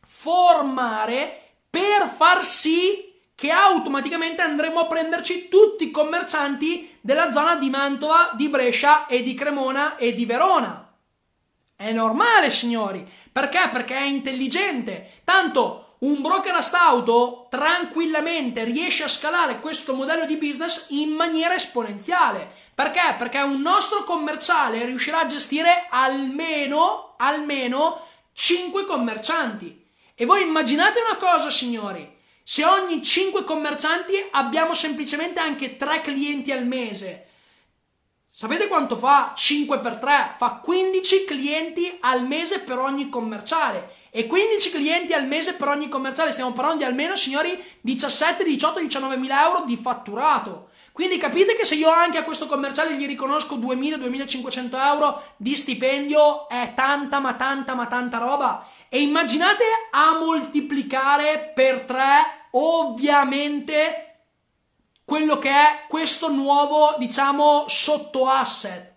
[0.05, 7.69] formare per far sì che automaticamente andremo a prenderci tutti i commercianti della zona di
[7.69, 10.93] Mantova, di Brescia e di Cremona e di Verona.
[11.75, 13.07] È normale, signori.
[13.31, 13.69] Perché?
[13.71, 15.21] Perché è intelligente.
[15.23, 22.51] Tanto un brokerist auto tranquillamente riesce a scalare questo modello di business in maniera esponenziale.
[22.75, 23.15] Perché?
[23.17, 29.85] Perché un nostro commerciale riuscirà a gestire almeno, almeno 5 commercianti.
[30.15, 32.17] E voi immaginate una cosa, signori.
[32.43, 37.29] Se ogni 5 commercianti abbiamo semplicemente anche 3 clienti al mese,
[38.31, 40.35] Sapete quanto fa 5 per 3?
[40.37, 43.95] Fa 15 clienti al mese per ogni commerciale.
[44.11, 46.31] E 15 clienti al mese per ogni commerciale.
[46.31, 50.68] Stiamo parlando di almeno, signori, 17, 18, 19 mila euro di fatturato.
[50.99, 56.49] Quindi capite che se io anche a questo commerciale gli riconosco 2.000-2.500 euro di stipendio
[56.49, 58.67] è tanta ma tanta ma tanta roba.
[58.89, 64.23] E immaginate a moltiplicare per 3 ovviamente
[65.05, 68.95] quello che è questo nuovo, diciamo, sotto asset.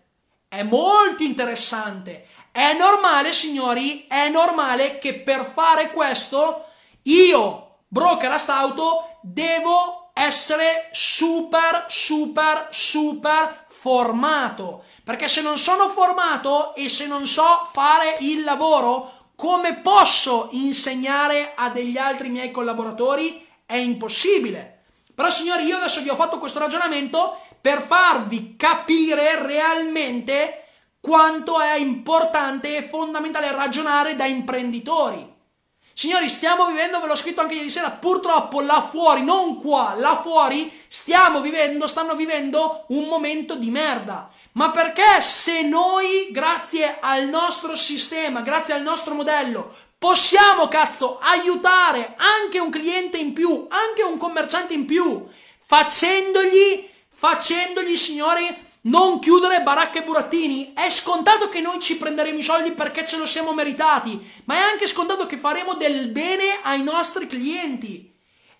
[0.49, 2.27] È molto interessante.
[2.51, 6.65] È normale, signori, è normale che per fare questo
[7.03, 14.85] io, broker astauto, devo essere super, super, super formato.
[15.05, 21.53] Perché se non sono formato e se non so fare il lavoro, come posso insegnare
[21.57, 23.45] a degli altri miei collaboratori?
[23.67, 24.85] È impossibile.
[25.15, 30.65] Però signori, io adesso vi ho fatto questo ragionamento per farvi capire realmente
[31.01, 35.32] quanto è importante e fondamentale ragionare da imprenditori.
[35.95, 40.21] Signori, stiamo vivendo, ve l'ho scritto anche ieri sera, purtroppo là fuori, non qua, là
[40.23, 44.31] fuori, stiamo vivendo, stanno vivendo un momento di merda.
[44.53, 52.15] Ma perché se noi, grazie al nostro sistema, grazie al nostro modello, possiamo, cazzo, aiutare
[52.17, 55.27] anche un cliente in più, anche un commerciante in più,
[55.61, 58.47] facendogli, facendogli, signori,
[58.83, 60.73] non chiudere baracche e burattini.
[60.75, 64.61] È scontato che noi ci prenderemo i soldi perché ce lo siamo meritati, ma è
[64.61, 68.11] anche scontato che faremo del bene ai nostri clienti.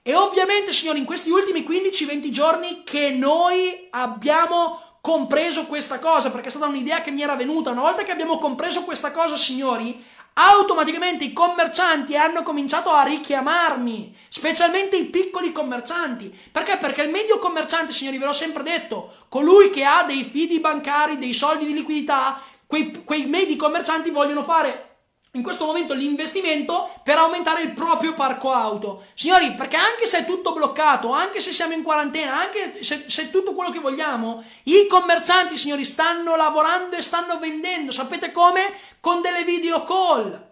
[0.03, 6.49] E ovviamente, signori, in questi ultimi 15-20 giorni che noi abbiamo compreso questa cosa, perché
[6.49, 10.05] è stata un'idea che mi era venuta, una volta che abbiamo compreso questa cosa, signori,
[10.35, 16.37] automaticamente i commercianti hanno cominciato a richiamarmi, specialmente i piccoli commercianti.
[16.51, 16.77] Perché?
[16.79, 21.19] Perché il medio commerciante, signori, ve l'ho sempre detto, colui che ha dei fidi bancari,
[21.19, 24.91] dei soldi di liquidità, quei, quei medi commercianti vogliono fare
[25.35, 29.05] in questo momento l'investimento per aumentare il proprio parco auto.
[29.15, 33.31] Signori, perché anche se è tutto bloccato, anche se siamo in quarantena, anche se, se
[33.31, 37.93] tutto quello che vogliamo, i commercianti, signori, stanno lavorando e stanno vendendo.
[37.93, 38.75] Sapete come?
[39.03, 40.51] Con delle video call.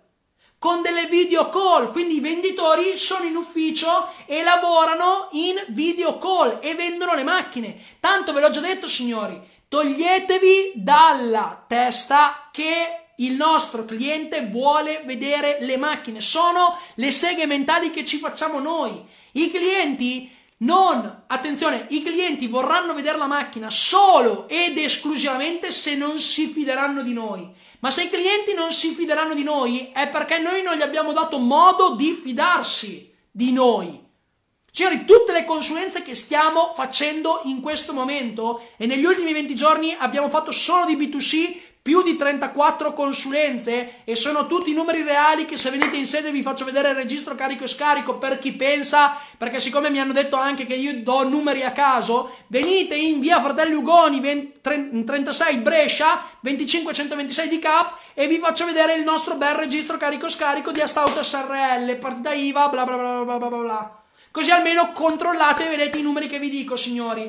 [0.58, 6.58] Con delle video call, quindi i venditori sono in ufficio e lavorano in video call
[6.60, 7.80] e vendono le macchine.
[8.00, 15.58] Tanto ve l'ho già detto, signori, toglietevi dalla testa che il nostro cliente vuole vedere
[15.60, 19.00] le macchine, sono le seghe mentali che ci facciamo noi.
[19.34, 20.28] I clienti
[20.62, 27.02] non, attenzione, i clienti vorranno vedere la macchina solo ed esclusivamente se non si fideranno
[27.02, 27.59] di noi.
[27.80, 31.12] Ma se i clienti non si fideranno di noi è perché noi non gli abbiamo
[31.12, 34.08] dato modo di fidarsi di noi.
[34.70, 39.94] Signori, tutte le consulenze che stiamo facendo in questo momento e negli ultimi 20 giorni
[39.98, 45.56] abbiamo fatto solo di B2C più di 34 consulenze e sono tutti numeri reali che
[45.56, 49.16] se venite in sede vi faccio vedere il registro carico e scarico per chi pensa,
[49.38, 53.40] perché siccome mi hanno detto anche che io do numeri a caso, venite in via
[53.40, 54.60] Fratelli Ugoni 20,
[55.04, 60.30] 36 Brescia 2526 di Cap e vi faccio vedere il nostro bel registro carico e
[60.30, 64.02] scarico di Astauto SRL, partita IVA, bla bla bla bla bla bla.
[64.30, 67.22] Così almeno controllate e vedete i numeri che vi dico, signori.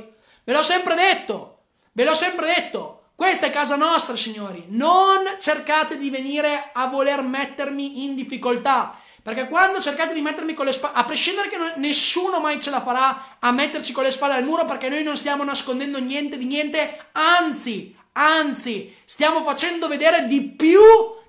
[0.43, 3.00] Ve l'ho sempre detto, ve l'ho sempre detto.
[3.15, 4.65] Questa è casa nostra, signori.
[4.69, 8.97] Non cercate di venire a voler mettermi in difficoltà.
[9.23, 12.81] Perché quando cercate di mettermi con le spalle, a prescindere che nessuno mai ce la
[12.81, 16.45] farà a metterci con le spalle al muro perché noi non stiamo nascondendo niente di
[16.45, 20.81] niente, anzi, anzi, stiamo facendo vedere di più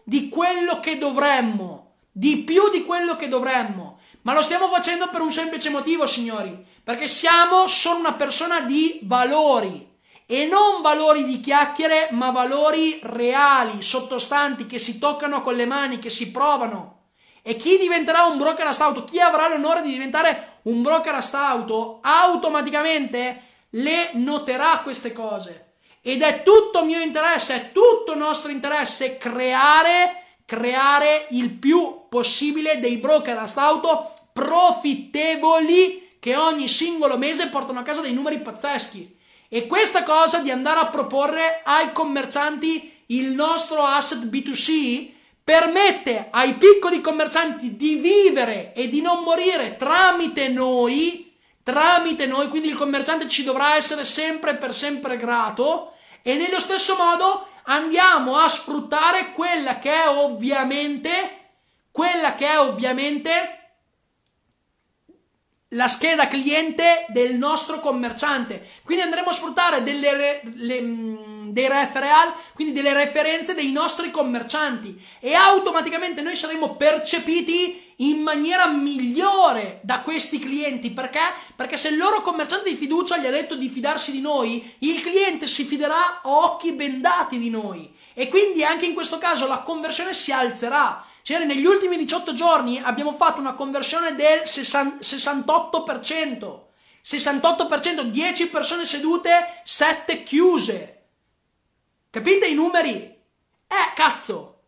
[0.05, 3.99] di quello che dovremmo, di più di quello che dovremmo.
[4.23, 9.01] Ma lo stiamo facendo per un semplice motivo, signori, perché siamo solo una persona di
[9.03, 9.92] valori
[10.33, 15.99] e non valori di chiacchiere, ma valori reali, sottostanti, che si toccano con le mani,
[15.99, 17.11] che si provano.
[17.43, 23.43] E chi diventerà un broker astauto, chi avrà l'onore di diventare un broker astauto, automaticamente
[23.73, 25.75] le noterà queste cose.
[26.01, 32.97] Ed è tutto mio interesse, è tutto nostro interesse creare, creare il più possibile dei
[32.97, 39.21] broker astauto profittevoli che ogni singolo mese portano a casa dei numeri pazzeschi.
[39.55, 45.11] E questa cosa di andare a proporre ai commercianti il nostro asset B2C
[45.45, 52.69] permette ai piccoli commercianti di vivere e di non morire tramite noi, tramite noi, quindi
[52.69, 58.49] il commerciante ci dovrà essere sempre per sempre grato e nello stesso modo andiamo a
[58.49, 61.41] sfruttare quella che è ovviamente
[61.91, 63.62] quella che è ovviamente
[65.73, 68.67] la scheda cliente del nostro commerciante.
[68.85, 75.01] Quindi andremo a sfruttare delle, le, mm, dei referral, quindi delle referenze dei nostri commercianti
[75.21, 80.91] e automaticamente noi saremo percepiti in maniera migliore da questi clienti.
[80.91, 81.21] Perché?
[81.55, 85.01] Perché se il loro commerciante di fiducia gli ha detto di fidarsi di noi, il
[85.01, 87.91] cliente si fiderà a occhi bendati di noi.
[88.15, 91.07] E quindi anche in questo caso la conversione si alzerà.
[91.23, 96.61] Cioè, negli ultimi 18 giorni abbiamo fatto una conversione del 68%.
[97.05, 101.03] 68%, 10 persone sedute, 7 chiuse.
[102.11, 102.91] Capite i numeri?
[102.91, 104.59] Eh, cazzo.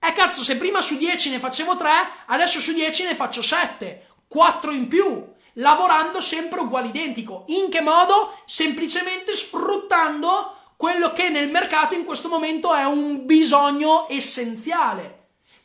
[0.00, 1.90] Eh, cazzo, se prima su 10 ne facevo 3,
[2.26, 4.08] adesso su 10 ne faccio 7.
[4.26, 5.28] 4 in più.
[5.54, 7.44] Lavorando sempre uguale identico.
[7.48, 8.38] In che modo?
[8.46, 15.19] Semplicemente sfruttando quello che nel mercato in questo momento è un bisogno essenziale.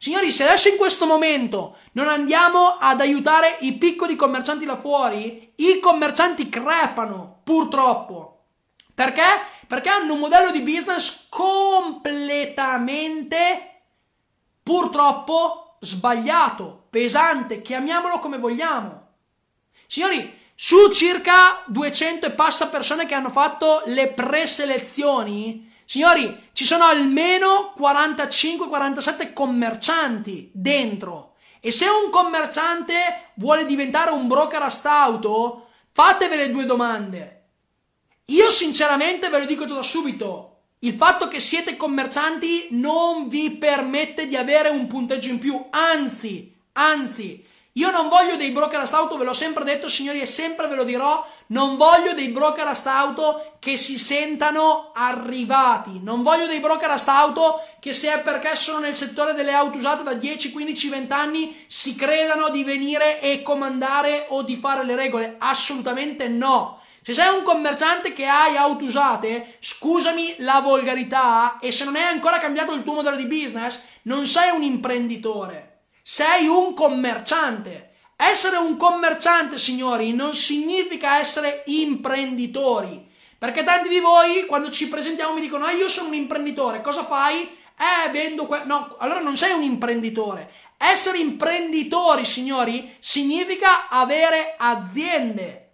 [0.05, 5.51] Signori, se adesso in questo momento non andiamo ad aiutare i piccoli commercianti là fuori,
[5.55, 8.43] i commercianti crepano, purtroppo.
[8.93, 9.23] Perché?
[9.65, 13.81] Perché hanno un modello di business completamente,
[14.61, 19.07] purtroppo, sbagliato, pesante, chiamiamolo come vogliamo.
[19.87, 26.85] Signori, su circa 200 e passa persone che hanno fatto le preselezioni, Signori, ci sono
[26.85, 31.33] almeno 45-47 commercianti dentro.
[31.59, 37.47] E se un commerciante vuole diventare un broker a stauto, fatevele due domande.
[38.27, 43.57] Io sinceramente ve lo dico già da subito, il fatto che siete commercianti non vi
[43.57, 48.85] permette di avere un punteggio in più, anzi, anzi, io non voglio dei broker a
[48.85, 52.67] stauto, ve l'ho sempre detto signori e sempre ve lo dirò, non voglio dei broker
[52.67, 58.21] a stauto che si sentano arrivati, non voglio dei broker a stauto che se è
[58.21, 62.63] perché sono nel settore delle auto usate da 10, 15, 20 anni si credano di
[62.63, 66.81] venire e comandare o di fare le regole, assolutamente no.
[67.01, 72.01] Se sei un commerciante che hai auto usate, scusami la volgarità e se non è
[72.01, 75.73] ancora cambiato il tuo modello di business, non sei un imprenditore
[76.07, 77.94] sei un commerciante.
[78.17, 83.11] Essere un commerciante, signori, non significa essere imprenditori.
[83.37, 86.81] Perché tanti di voi, quando ci presentiamo, mi dicono: Ah, io sono un imprenditore.
[86.81, 87.41] Cosa fai?
[87.41, 88.45] Eh, vendo.
[88.45, 88.63] Que-.
[88.63, 90.49] No, allora non sei un imprenditore.
[90.77, 95.71] Essere imprenditori, signori, significa avere aziende.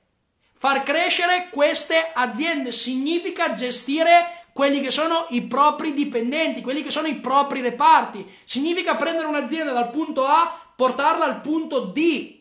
[0.58, 7.08] Far crescere queste aziende significa gestire quelli che sono i propri dipendenti, quelli che sono
[7.08, 8.30] i propri reparti.
[8.44, 12.40] Significa prendere un'azienda dal punto A, portarla al punto D.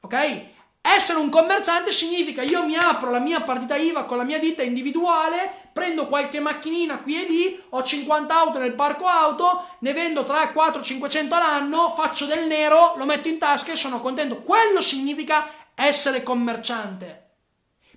[0.00, 0.44] Ok?
[0.82, 4.62] Essere un commerciante significa io mi apro la mia partita IVA con la mia ditta
[4.62, 10.22] individuale, prendo qualche macchinina qui e lì, ho 50 auto nel parco auto, ne vendo
[10.22, 14.42] 3, 4, 500 all'anno, faccio del nero, lo metto in tasca e sono contento.
[14.42, 17.30] Quello significa essere commerciante.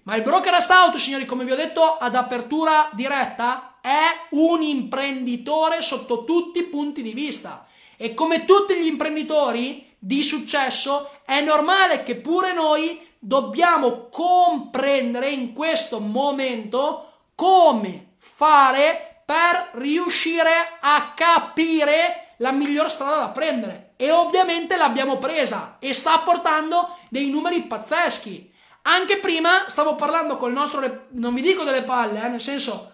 [0.03, 0.61] Ma il broker a
[0.95, 7.01] signori, come vi ho detto ad apertura diretta, è un imprenditore sotto tutti i punti
[7.01, 7.65] di vista.
[8.01, 15.53] E come tutti gli imprenditori di successo, è normale che pure noi dobbiamo comprendere in
[15.53, 20.49] questo momento come fare per riuscire
[20.79, 23.93] a capire la miglior strada da prendere.
[23.97, 28.51] E ovviamente l'abbiamo presa e sta portando dei numeri pazzeschi.
[28.81, 32.90] Anche prima stavo parlando col nostro, non vi dico delle palle, eh, nel senso,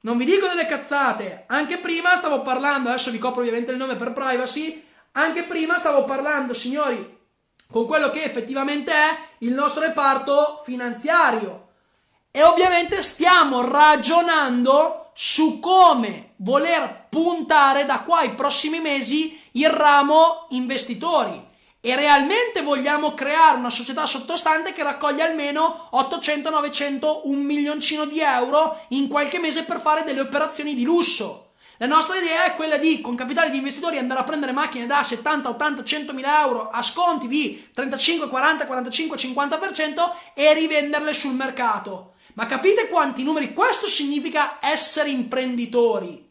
[0.00, 3.96] non vi dico delle cazzate, anche prima stavo parlando, adesso vi copro ovviamente il nome
[3.96, 7.16] per privacy, anche prima stavo parlando, signori,
[7.70, 11.66] con quello che effettivamente è il nostro reparto finanziario.
[12.30, 20.46] E ovviamente stiamo ragionando su come voler puntare da qua ai prossimi mesi il ramo
[20.50, 21.47] investitori
[21.80, 28.20] e realmente vogliamo creare una società sottostante che raccoglie almeno 800, 900, un milioncino di
[28.20, 31.52] euro in qualche mese per fare delle operazioni di lusso.
[31.80, 35.04] La nostra idea è quella di, con capitali di investitori, andare a prendere macchine da
[35.04, 41.34] 70, 80, 100 mila euro a sconti di 35, 40, 45, 50% e rivenderle sul
[41.34, 42.14] mercato.
[42.34, 43.52] Ma capite quanti numeri?
[43.52, 46.26] Questo significa essere imprenditori.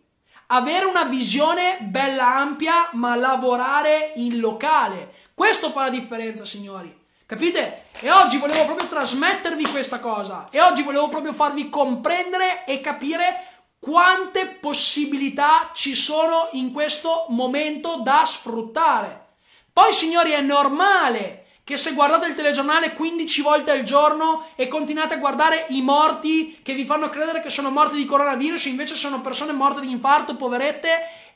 [0.48, 6.92] Avere una visione bella ampia, ma lavorare in locale questo fa la differenza, signori.
[7.28, 7.90] Capite?
[8.00, 10.48] E oggi volevo proprio trasmettervi questa cosa.
[10.50, 13.46] E oggi volevo proprio farvi comprendere e capire
[13.78, 19.36] quante possibilità ci sono in questo momento da sfruttare.
[19.72, 25.14] Poi, signori, è normale che se guardate il telegiornale 15 volte al giorno e continuate
[25.14, 29.22] a guardare i morti che vi fanno credere che sono morti di coronavirus, invece sono
[29.22, 30.90] persone morte di infarto, poverette,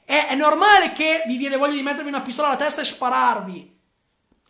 [0.06, 3.80] è, è normale che vi viene voglia di mettervi una pistola alla testa e spararvi.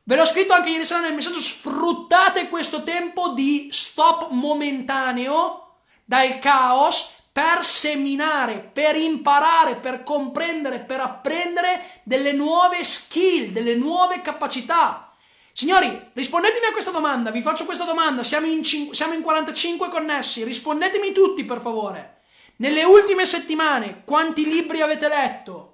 [0.03, 6.39] Ve l'ho scritto anche ieri sera nel messaggio, sfruttate questo tempo di stop momentaneo dal
[6.39, 15.13] caos per seminare, per imparare, per comprendere, per apprendere delle nuove skill, delle nuove capacità.
[15.53, 19.89] Signori, rispondetemi a questa domanda, vi faccio questa domanda, siamo in, cin- siamo in 45
[19.89, 22.21] connessi, rispondetemi tutti per favore.
[22.57, 25.70] Nelle ultime settimane quanti libri avete letto?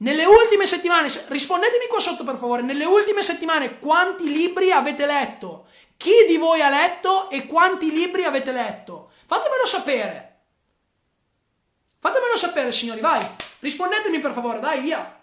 [0.00, 5.66] Nelle ultime settimane, rispondetemi qua sotto per favore, nelle ultime settimane quanti libri avete letto?
[5.96, 9.10] Chi di voi ha letto e quanti libri avete letto?
[9.26, 10.36] Fatemelo sapere.
[11.98, 13.26] Fatemelo sapere, signori, vai.
[13.58, 15.20] Rispondetemi per favore, dai, via.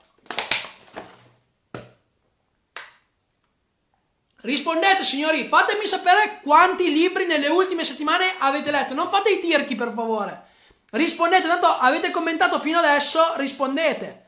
[4.42, 8.94] Rispondete, signori, fatemi sapere quanti libri nelle ultime settimane avete letto.
[8.94, 10.48] Non fate i tirchi, per favore.
[10.92, 14.25] Rispondete, tanto avete commentato fino adesso, rispondete.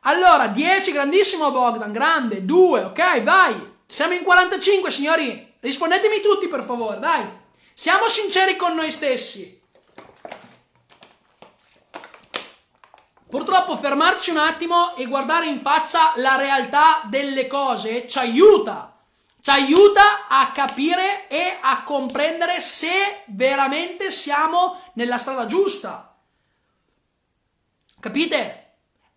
[0.00, 3.78] Allora, 10, grandissimo Bogdan, grande, 2, ok, vai.
[3.86, 5.54] Siamo in 45, signori.
[5.60, 7.22] Rispondetemi tutti, per favore, dai.
[7.74, 9.60] Siamo sinceri con noi stessi.
[13.28, 18.98] Purtroppo fermarci un attimo e guardare in faccia la realtà delle cose ci aiuta,
[19.40, 26.12] ci aiuta a capire e a comprendere se veramente siamo nella strada giusta.
[28.00, 28.59] Capite?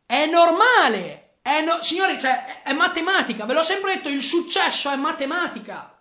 [0.05, 4.95] È normale, è no- signori, cioè, è matematica, ve l'ho sempre detto, il successo è
[4.95, 5.99] matematica.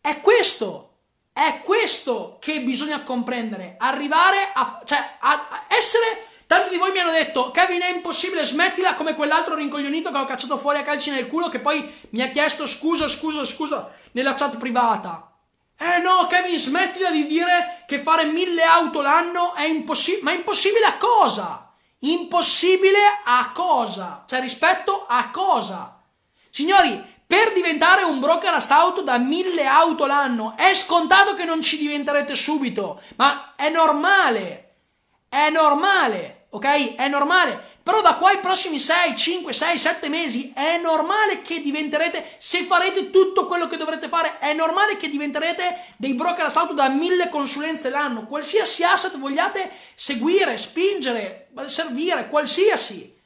[0.00, 0.98] È questo,
[1.32, 6.24] è questo che bisogna comprendere, arrivare a, cioè, a essere...
[6.46, 10.24] Tanti di voi mi hanno detto, Kevin è impossibile, smettila come quell'altro rincoglionito che ho
[10.24, 14.34] cacciato fuori a calci nel culo che poi mi ha chiesto scusa, scusa, scusa nella
[14.34, 15.35] chat privata.
[15.78, 20.22] Eh no, Kevin, smettila di dire che fare mille auto l'anno è impossibile.
[20.22, 21.72] Ma impossibile a cosa?
[22.00, 24.24] Impossibile a cosa?
[24.26, 26.00] Cioè rispetto a cosa?
[26.50, 31.60] Signori, per diventare un broker a auto da mille auto l'anno è scontato che non
[31.60, 34.76] ci diventerete subito, ma è normale,
[35.28, 36.94] è normale, ok?
[36.94, 37.65] È normale.
[37.86, 42.64] Però da qua ai prossimi 6, 5, 6, 7 mesi è normale che diventerete, se
[42.64, 46.88] farete tutto quello che dovrete fare, è normale che diventerete dei broker a auto da
[46.88, 48.26] mille consulenze l'anno.
[48.26, 53.16] Qualsiasi asset vogliate seguire, spingere, servire, qualsiasi.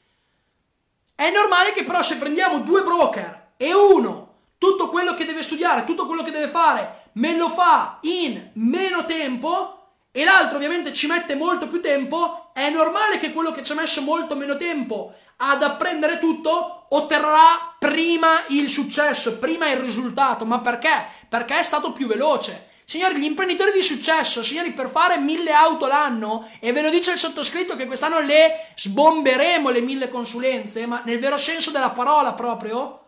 [1.14, 5.86] È normale che però se prendiamo due broker e uno tutto quello che deve studiare,
[5.86, 9.79] tutto quello che deve fare, me lo fa in meno tempo
[10.12, 13.76] e l'altro ovviamente ci mette molto più tempo, è normale che quello che ci ha
[13.76, 20.44] messo molto meno tempo ad apprendere tutto otterrà prima il successo, prima il risultato.
[20.44, 21.06] Ma perché?
[21.28, 22.68] Perché è stato più veloce.
[22.84, 27.12] Signori, gli imprenditori di successo, signori, per fare mille auto l'anno, e ve lo dice
[27.12, 32.32] il sottoscritto che quest'anno le sbomberemo le mille consulenze, ma nel vero senso della parola
[32.32, 33.00] proprio,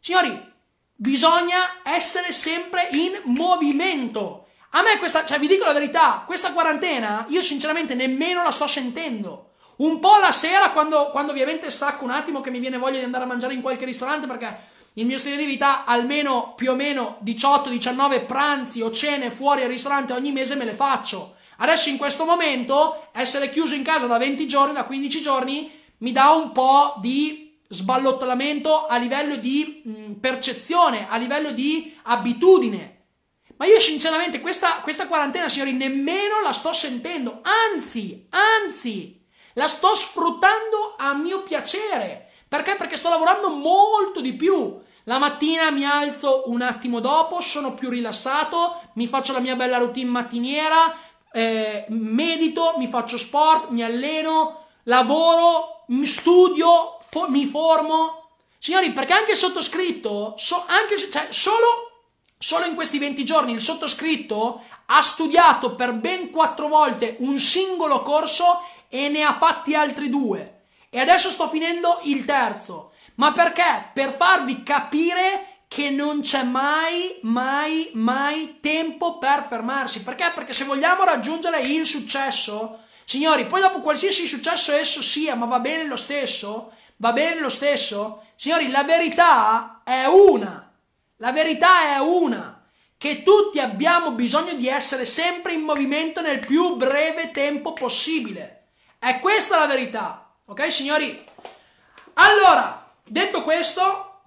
[0.00, 0.52] Signori,
[0.94, 4.37] bisogna essere sempre in movimento.
[4.70, 8.66] A me questa, cioè vi dico la verità, questa quarantena io sinceramente nemmeno la sto
[8.66, 9.52] sentendo.
[9.76, 13.04] Un po' la sera quando, quando ovviamente stacco un attimo che mi viene voglia di
[13.04, 14.56] andare a mangiare in qualche ristorante perché
[14.94, 19.68] il mio stile di vita almeno più o meno 18-19 pranzi o cene fuori al
[19.68, 21.36] ristorante ogni mese me le faccio.
[21.58, 26.12] Adesso in questo momento essere chiuso in casa da 20 giorni, da 15 giorni, mi
[26.12, 32.97] dà un po' di sballottamento a livello di mh, percezione, a livello di abitudine.
[33.58, 39.20] Ma io sinceramente questa, questa quarantena, signori, nemmeno la sto sentendo, anzi, anzi,
[39.54, 42.30] la sto sfruttando a mio piacere.
[42.48, 42.76] Perché?
[42.76, 44.80] Perché sto lavorando molto di più.
[45.04, 49.78] La mattina mi alzo un attimo dopo, sono più rilassato, mi faccio la mia bella
[49.78, 50.96] routine mattiniera,
[51.32, 58.28] eh, medito, mi faccio sport, mi alleno, lavoro, studio, fo- mi formo.
[58.58, 61.87] Signori, perché anche sottoscritto, so, anche, cioè, solo,
[62.38, 68.02] solo in questi 20 giorni il sottoscritto ha studiato per ben quattro volte un singolo
[68.02, 70.62] corso e ne ha fatti altri due.
[70.88, 72.92] E adesso sto finendo il terzo.
[73.16, 73.90] Ma perché?
[73.92, 80.02] Per farvi capire che non c'è mai, mai, mai tempo per fermarsi.
[80.02, 80.32] Perché?
[80.34, 85.58] Perché se vogliamo raggiungere il successo, signori, poi dopo qualsiasi successo esso sia, ma va
[85.58, 88.24] bene lo stesso, Va bene lo stesso?
[88.34, 90.67] Signori, la verità è una.
[91.18, 92.54] La verità è una.
[92.96, 98.70] Che tutti abbiamo bisogno di essere sempre in movimento nel più breve tempo possibile.
[98.98, 100.32] È questa la verità.
[100.46, 101.26] Ok, signori?
[102.14, 104.22] Allora, detto questo,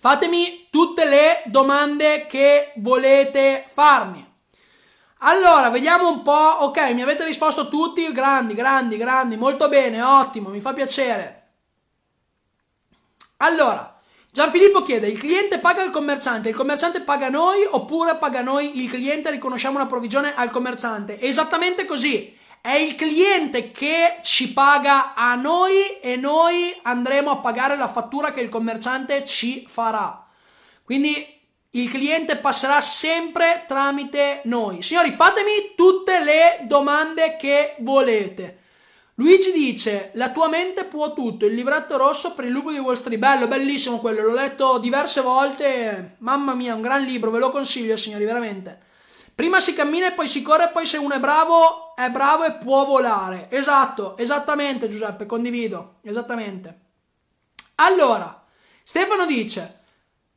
[0.00, 4.28] fatemi tutte le domande che volete farmi.
[5.18, 6.32] Allora, vediamo un po'.
[6.32, 8.10] Ok, mi avete risposto tutti.
[8.12, 9.36] Grandi, grandi, grandi.
[9.36, 11.39] Molto bene, ottimo, mi fa piacere.
[13.42, 18.82] Allora, Gianfilippo chiede: il cliente paga il commerciante, il commerciante paga noi oppure paga noi
[18.82, 21.20] il cliente e riconosciamo una provvigione al commerciante?
[21.20, 22.38] Esattamente così.
[22.62, 28.32] È il cliente che ci paga a noi e noi andremo a pagare la fattura
[28.34, 30.26] che il commerciante ci farà.
[30.84, 31.38] Quindi
[31.70, 34.82] il cliente passerà sempre tramite noi.
[34.82, 38.59] Signori, fatemi tutte le domande che volete.
[39.20, 41.44] Luigi dice: La tua mente può tutto.
[41.44, 43.18] Il libretto rosso per il lupo di Wall Street.
[43.18, 44.22] Bello, bellissimo quello.
[44.22, 46.16] L'ho letto diverse volte.
[46.20, 47.30] Mamma mia, un gran libro.
[47.30, 48.78] Ve lo consiglio, signori, veramente.
[49.34, 50.70] Prima si cammina e poi si corre.
[50.72, 53.48] Poi, se uno è bravo, è bravo e può volare.
[53.50, 55.26] Esatto, esattamente, Giuseppe.
[55.26, 55.96] Condivido.
[56.00, 56.80] Esattamente.
[57.74, 58.42] Allora,
[58.82, 59.79] Stefano dice.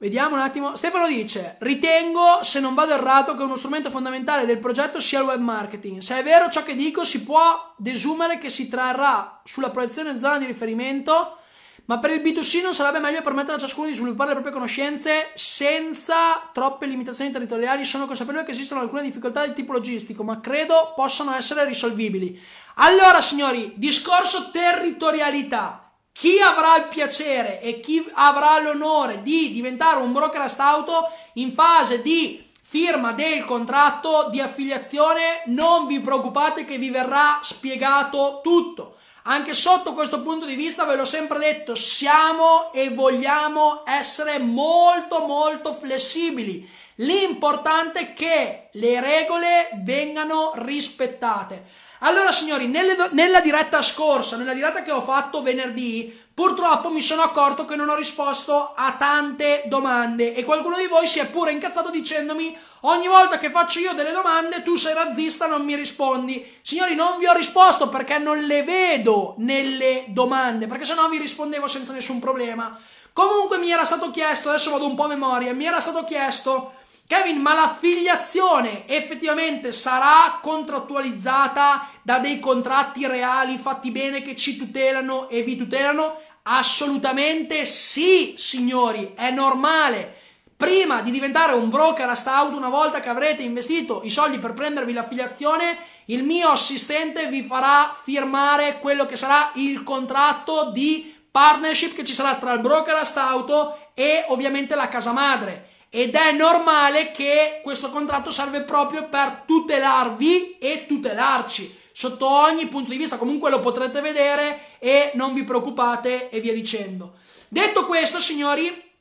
[0.03, 0.75] Vediamo un attimo.
[0.75, 5.25] Stefano dice: Ritengo, se non vado errato, che uno strumento fondamentale del progetto sia il
[5.27, 6.01] web marketing.
[6.01, 10.39] Se è vero ciò che dico, si può desumere che si trarrà sulla proiezione zona
[10.39, 11.37] di riferimento.
[11.85, 15.31] Ma per il B2C non sarebbe meglio permettere a ciascuno di sviluppare le proprie conoscenze
[15.35, 17.85] senza troppe limitazioni territoriali?
[17.85, 22.37] Sono consapevole che esistono alcune difficoltà di tipo logistico, ma credo possano essere risolvibili.
[22.75, 25.82] Allora, signori, discorso territorialità
[26.13, 32.01] chi avrà il piacere e chi avrà l'onore di diventare un brokerist auto in fase
[32.01, 38.95] di firma del contratto di affiliazione, non vi preoccupate che vi verrà spiegato tutto.
[39.25, 45.25] Anche sotto questo punto di vista ve l'ho sempre detto, siamo e vogliamo essere molto
[45.25, 46.69] molto flessibili.
[46.95, 51.63] L'importante è che le regole vengano rispettate.
[52.05, 57.21] Allora, signori, nelle, nella diretta scorsa, nella diretta che ho fatto venerdì, purtroppo mi sono
[57.21, 61.51] accorto che non ho risposto a tante domande e qualcuno di voi si è pure
[61.51, 66.59] incazzato dicendomi ogni volta che faccio io delle domande tu sei razzista non mi rispondi.
[66.61, 71.19] Signori, non vi ho risposto perché non le vedo nelle domande, perché se no vi
[71.19, 72.77] rispondevo senza nessun problema.
[73.13, 76.73] Comunque mi era stato chiesto, adesso vado un po' a memoria, mi era stato chiesto
[77.05, 85.27] Kevin, ma l'affiliazione effettivamente sarà contrattualizzata da dei contratti reali fatti bene che ci tutelano
[85.29, 86.17] e vi tutelano?
[86.43, 90.21] Assolutamente sì, signori, è normale.
[90.55, 94.53] Prima di diventare un broker a stout, una volta che avrete investito i soldi per
[94.53, 101.95] prendervi l'affiliazione, il mio assistente vi farà firmare quello che sarà il contratto di partnership
[101.95, 106.31] che ci sarà tra il broker a stout e ovviamente la casa madre ed è
[106.31, 113.17] normale che questo contratto serve proprio per tutelarvi e tutelarci sotto ogni punto di vista.
[113.17, 117.13] Comunque lo potrete vedere e non vi preoccupate e via dicendo.
[117.47, 118.91] Detto questo, signori,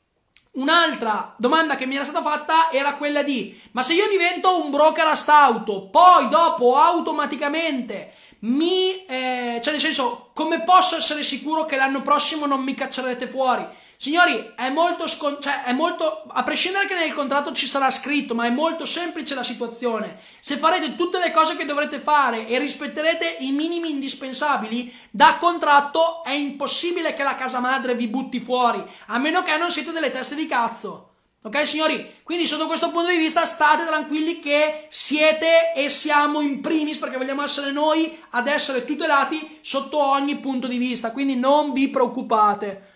[0.51, 4.69] un'altra domanda che mi era stata fatta era quella di: ma se io divento un
[4.69, 11.65] broker a stauto, poi dopo automaticamente mi, eh, cioè nel senso, come posso essere sicuro
[11.65, 13.81] che l'anno prossimo non mi caccerete fuori?
[14.03, 18.35] Signori, è molto, scon- cioè, è molto, a prescindere che nel contratto ci sarà scritto,
[18.35, 20.19] ma è molto semplice la situazione.
[20.41, 26.21] Se farete tutte le cose che dovrete fare e rispetterete i minimi indispensabili, da contratto
[26.25, 30.11] è impossibile che la casa madre vi butti fuori, a meno che non siete delle
[30.11, 31.11] teste di cazzo.
[31.43, 32.15] Ok, signori?
[32.23, 37.15] Quindi, sotto questo punto di vista, state tranquilli che siete e siamo in primis perché
[37.15, 41.11] vogliamo essere noi ad essere tutelati sotto ogni punto di vista.
[41.11, 42.91] Quindi, non vi preoccupate.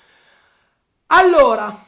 [1.08, 1.86] Allora,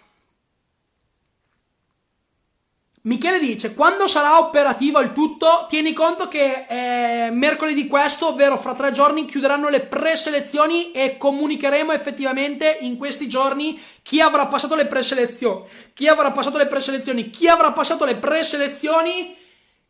[3.02, 8.74] Michele dice, quando sarà operativo il tutto, tieni conto che eh, mercoledì questo, ovvero fra
[8.74, 14.86] tre giorni, chiuderanno le preselezioni e comunicheremo effettivamente in questi giorni chi avrà passato le
[14.86, 15.64] preselezioni.
[15.94, 17.30] Chi avrà passato le preselezioni?
[17.30, 19.36] Chi avrà passato le preselezioni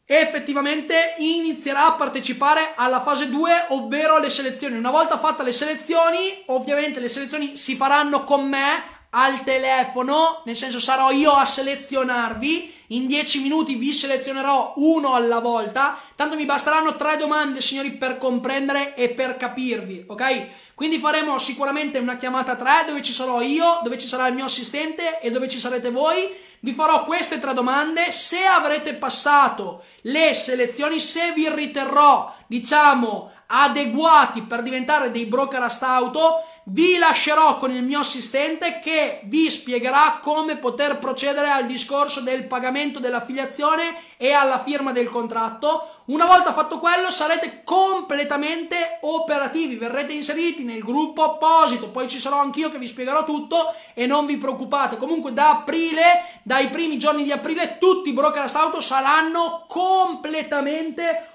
[0.06, 4.78] effettivamente inizierà a partecipare alla fase 2, ovvero alle selezioni.
[4.78, 10.56] Una volta fatte le selezioni, ovviamente le selezioni si faranno con me al telefono, nel
[10.56, 12.78] senso sarò io a selezionarvi.
[12.92, 16.00] In 10 minuti vi selezionerò uno alla volta.
[16.16, 20.48] Tanto mi basteranno tre domande, signori, per comprendere e per capirvi, ok?
[20.74, 24.46] Quindi faremo sicuramente una chiamata 3 dove ci sarò io, dove ci sarà il mio
[24.46, 26.34] assistente e dove ci sarete voi.
[26.62, 28.12] Vi farò queste tre domande.
[28.12, 35.78] Se avrete passato le selezioni, se vi riterrò, diciamo, adeguati per diventare dei broker a
[35.82, 42.22] auto, vi lascerò con il mio assistente che vi spiegherà come poter procedere al discorso
[42.22, 45.88] del pagamento dell'affiliazione e alla firma del contratto.
[46.06, 52.40] Una volta fatto quello sarete completamente operativi, verrete inseriti nel gruppo apposito, poi ci sarò
[52.40, 54.98] anch'io che vi spiegherò tutto e non vi preoccupate.
[54.98, 61.29] Comunque da aprile, dai primi giorni di aprile, tutti i broker auto saranno completamente operativi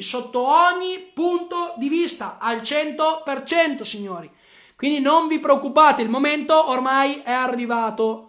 [0.00, 4.30] sotto ogni punto di vista al 100% signori.
[4.76, 8.28] Quindi non vi preoccupate, il momento ormai è arrivato.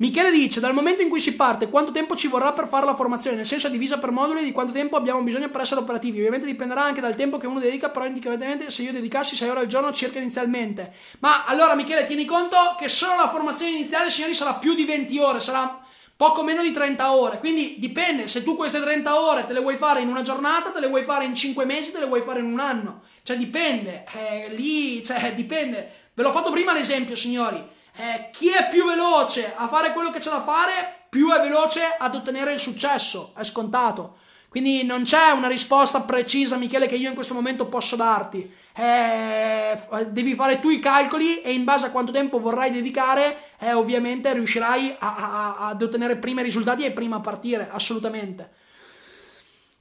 [0.00, 2.94] Michele dice, dal momento in cui si parte, quanto tempo ci vorrà per fare la
[2.94, 3.36] formazione?
[3.36, 6.18] Nel senso è divisa per moduli di quanto tempo abbiamo bisogno per essere operativi.
[6.18, 9.60] Ovviamente dipenderà anche dal tempo che uno dedica, però indicativamente se io dedicassi 6 ore
[9.60, 10.94] al giorno circa inizialmente.
[11.18, 15.18] Ma allora Michele, tieni conto che solo la formazione iniziale, signori, sarà più di 20
[15.18, 15.79] ore, sarà
[16.20, 17.38] poco meno di 30 ore.
[17.38, 20.80] Quindi dipende, se tu queste 30 ore te le vuoi fare in una giornata, te
[20.80, 23.04] le vuoi fare in 5 mesi, te le vuoi fare in un anno.
[23.22, 25.90] Cioè dipende, eh, lì, cioè dipende.
[26.12, 30.18] Ve l'ho fatto prima l'esempio, signori eh, chi è più veloce a fare quello che
[30.18, 34.16] c'è da fare, più è veloce ad ottenere il successo, è scontato.
[34.48, 38.58] Quindi non c'è una risposta precisa, Michele, che io in questo momento posso darti.
[38.80, 43.74] Eh, devi fare tu i calcoli e in base a quanto tempo vorrai dedicare, eh,
[43.74, 48.58] ovviamente riuscirai a, a, ad ottenere prima i risultati e prima a partire, assolutamente.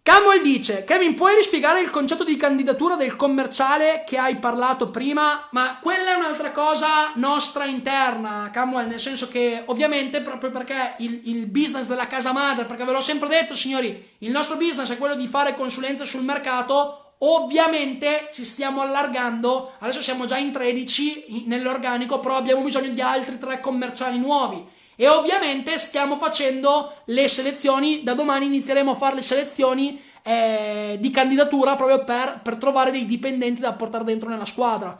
[0.03, 5.47] Camwell dice: Kevin, puoi rispiegare il concetto di candidatura del commerciale che hai parlato prima?
[5.51, 11.21] Ma quella è un'altra cosa nostra interna, Camwell, nel senso che ovviamente proprio perché il,
[11.25, 14.97] il, business della casa madre, perché ve l'ho sempre detto, signori, il nostro business è
[14.97, 17.08] quello di fare consulenze sul mercato.
[17.21, 23.37] Ovviamente ci stiamo allargando, adesso siamo già in 13 nell'organico, però abbiamo bisogno di altri
[23.37, 24.65] tre commerciali nuovi
[24.95, 31.09] e ovviamente stiamo facendo le selezioni, da domani inizieremo a fare le selezioni eh, di
[31.11, 34.97] candidatura proprio per, per trovare dei dipendenti da portare dentro nella squadra.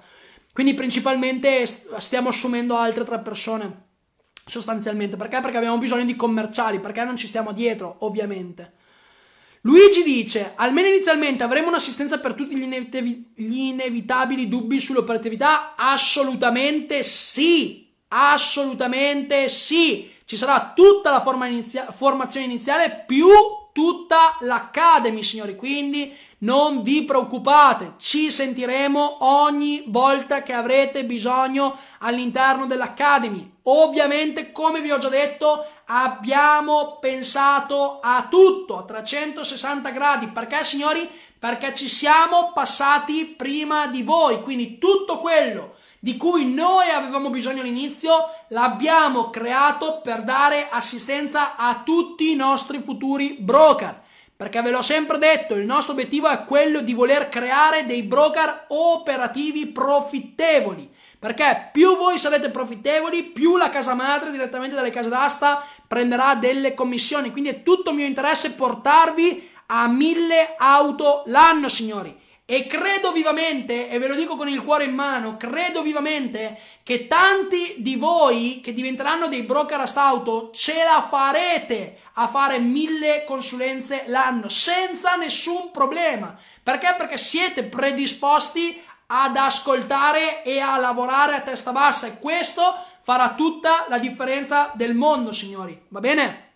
[0.52, 3.88] Quindi principalmente stiamo assumendo altre tre persone,
[4.46, 5.16] sostanzialmente.
[5.16, 5.40] Perché?
[5.40, 8.74] Perché abbiamo bisogno di commerciali, perché non ci stiamo dietro, ovviamente.
[9.62, 15.76] Luigi dice, almeno inizialmente avremo un'assistenza per tutti gli, inevit- gli inevitabili dubbi sull'operatività?
[15.76, 17.88] Assolutamente sì!
[18.10, 20.12] Assolutamente sì.
[20.26, 23.28] Ci sarà tutta la forma inizia- formazione iniziale più
[23.74, 25.56] tutta l'Academy, signori.
[25.56, 33.58] Quindi non vi preoccupate, ci sentiremo ogni volta che avrete bisogno all'interno dell'Academy.
[33.64, 40.28] Ovviamente, come vi ho già detto, abbiamo pensato a tutto a 360 gradi.
[40.28, 41.08] Perché, signori?
[41.38, 44.42] Perché ci siamo passati prima di voi.
[44.42, 48.12] Quindi tutto quello di cui noi avevamo bisogno all'inizio,
[48.50, 54.08] l'abbiamo creato per dare assistenza a tutti i nostri futuri broker.
[54.36, 58.68] Perché ve l'ho sempre detto, il nostro obiettivo è quello di voler creare dei broker
[58.70, 60.90] operativi profittevoli.
[61.20, 66.76] Perché più voi sarete profittevoli, più la casa madre direttamente dalle case d'asta prenderà delle
[66.76, 67.32] commissioni.
[67.32, 72.16] Quindi è tutto mio interesse portarvi a mille auto l'anno, signori.
[72.46, 77.08] E credo vivamente, e ve lo dico con il cuore in mano, credo vivamente che
[77.08, 84.06] tanti di voi che diventeranno dei broker auto ce la farete a fare mille consulenze
[84.08, 86.36] l'anno senza nessun problema.
[86.62, 86.96] Perché?
[86.98, 92.62] Perché siete predisposti ad ascoltare e a lavorare a testa bassa e questo
[93.10, 95.82] farà tutta la differenza del mondo, signori.
[95.88, 96.50] Va bene?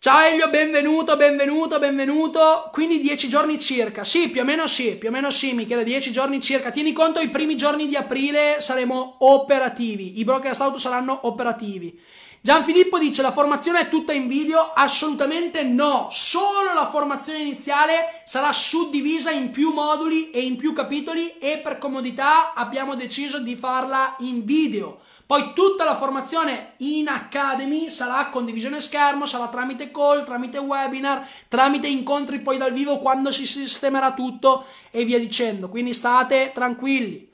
[0.00, 2.68] Ciao Elio, benvenuto, benvenuto, benvenuto.
[2.72, 4.02] Quindi 10 giorni circa.
[4.02, 6.72] Sì, più o meno sì, più o meno sì, Michele, 10 giorni circa.
[6.72, 10.18] Tieni conto, i primi giorni di aprile saremo operativi.
[10.18, 12.02] I broker auto saranno operativi.
[12.42, 14.72] Gianfilippo dice la formazione è tutta in video?
[14.72, 21.36] Assolutamente no, solo la formazione iniziale sarà suddivisa in più moduli e in più capitoli
[21.36, 25.00] e per comodità abbiamo deciso di farla in video.
[25.26, 31.88] Poi tutta la formazione in Academy sarà condivisione schermo, sarà tramite call, tramite webinar, tramite
[31.88, 35.68] incontri poi dal vivo quando si sistemerà tutto e via dicendo.
[35.68, 37.29] Quindi state tranquilli.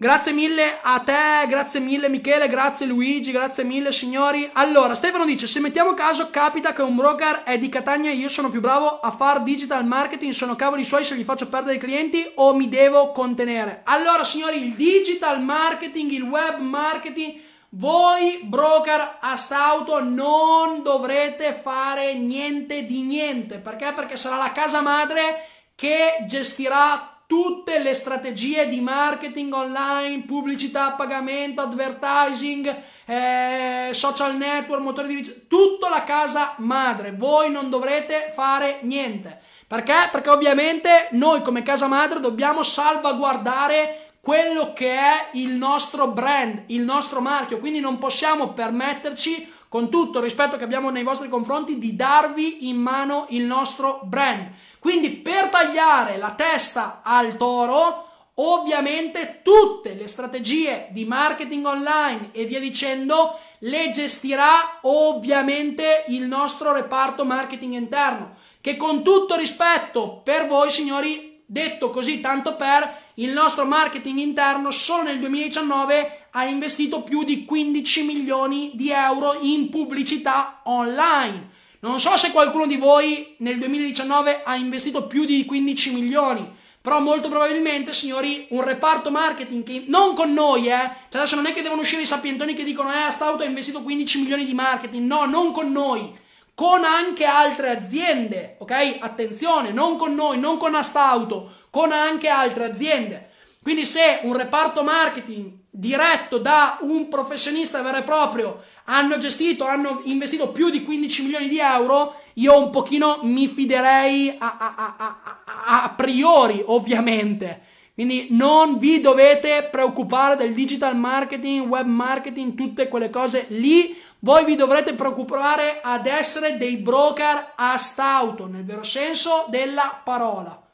[0.00, 4.48] Grazie mille a te, grazie mille Michele, grazie Luigi, grazie mille signori.
[4.52, 8.28] Allora, Stefano dice, se mettiamo caso capita che un broker è di Catania e io
[8.28, 11.80] sono più bravo a fare digital marketing, sono cavoli suoi se gli faccio perdere i
[11.80, 13.80] clienti o mi devo contenere?
[13.86, 17.34] Allora signori, il digital marketing, il web marketing,
[17.70, 23.56] voi broker a stauto non dovrete fare niente di niente.
[23.56, 23.92] Perché?
[23.92, 25.44] Perché sarà la casa madre
[25.74, 32.74] che gestirà tutte le strategie di marketing online, pubblicità a pagamento, advertising,
[33.04, 37.12] eh, social network, motore di ricerca, tutto la casa madre.
[37.12, 39.40] Voi non dovrete fare niente.
[39.66, 40.08] Perché?
[40.10, 46.80] Perché ovviamente noi come casa madre dobbiamo salvaguardare quello che è il nostro brand, il
[46.80, 51.78] nostro marchio, quindi non possiamo permetterci con tutto il rispetto che abbiamo nei vostri confronti
[51.78, 54.50] di darvi in mano il nostro brand.
[54.78, 58.06] Quindi per tagliare la testa al toro
[58.40, 66.72] Ovviamente tutte le strategie di marketing online e via dicendo le gestirà ovviamente il nostro
[66.72, 73.32] reparto marketing interno, che con tutto rispetto per voi signori, detto così tanto per, il
[73.32, 79.68] nostro marketing interno solo nel 2019 ha investito più di 15 milioni di euro in
[79.68, 81.56] pubblicità online.
[81.80, 87.00] Non so se qualcuno di voi nel 2019 ha investito più di 15 milioni, però
[87.00, 90.90] molto probabilmente, signori, un reparto marketing che non con noi, eh.
[91.08, 93.82] Cioè adesso non è che devono uscire i sapientoni che dicono "Eh, Astauto ha investito
[93.82, 95.06] 15 milioni di marketing".
[95.06, 96.16] No, non con noi.
[96.52, 98.96] Con anche altre aziende, ok?
[98.98, 103.30] Attenzione, non con noi, non con Astauto, con anche altre aziende.
[103.62, 108.60] Quindi se un reparto marketing diretto da un professionista vero e proprio
[108.90, 114.34] hanno gestito, hanno investito più di 15 milioni di euro, io un pochino mi fiderei
[114.38, 117.66] a, a, a, a, priori, ovviamente.
[117.94, 123.96] Quindi non vi dovete preoccupare del digital marketing, web marketing, tutte quelle cose lì.
[124.20, 130.67] Voi vi dovrete preoccupare ad essere dei broker a stauto, nel vero senso della parola.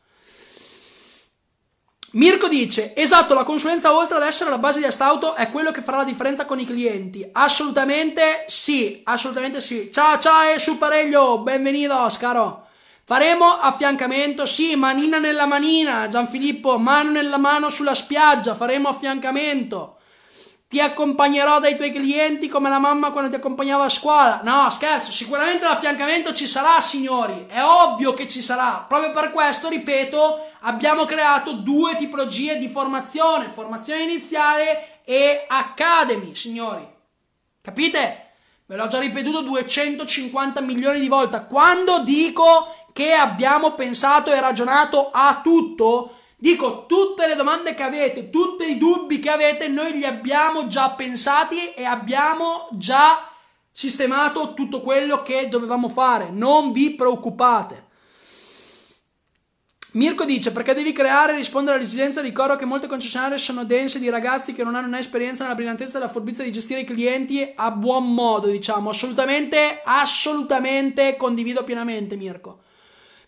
[2.14, 5.82] Mirko dice, esatto, la consulenza oltre ad essere la base di Astauto è quello che
[5.82, 7.28] farà la differenza con i clienti.
[7.32, 9.90] Assolutamente sì, assolutamente sì.
[9.92, 12.66] Ciao ciao e supereglio, benvenuto caro.
[13.04, 19.96] Faremo affiancamento, sì, manina nella manina, Gianfilippo, mano nella mano sulla spiaggia, faremo affiancamento.
[20.68, 24.40] Ti accompagnerò dai tuoi clienti come la mamma quando ti accompagnava a scuola.
[24.42, 28.84] No, scherzo, sicuramente l'affiancamento ci sarà, signori, è ovvio che ci sarà.
[28.88, 36.86] Proprio per questo, ripeto, abbiamo creato due tipologie di formazione, formazione iniziale e academy, signori.
[37.60, 38.32] Capite?
[38.66, 41.46] Ve l'ho già ripetuto 250 milioni di volte.
[41.48, 48.30] Quando dico che abbiamo pensato e ragionato a tutto, dico tutte le domande che avete,
[48.30, 53.28] tutti i dubbi che avete, noi li abbiamo già pensati e abbiamo già
[53.70, 56.30] sistemato tutto quello che dovevamo fare.
[56.30, 57.83] Non vi preoccupate.
[59.94, 64.10] Mirko dice perché devi creare e rispondere all'esigenza ricordo che molte concessionarie sono dense di
[64.10, 67.52] ragazzi che non hanno né esperienza nella brillantezza e la furbizia di gestire i clienti
[67.54, 72.62] a buon modo diciamo assolutamente assolutamente condivido pienamente Mirko.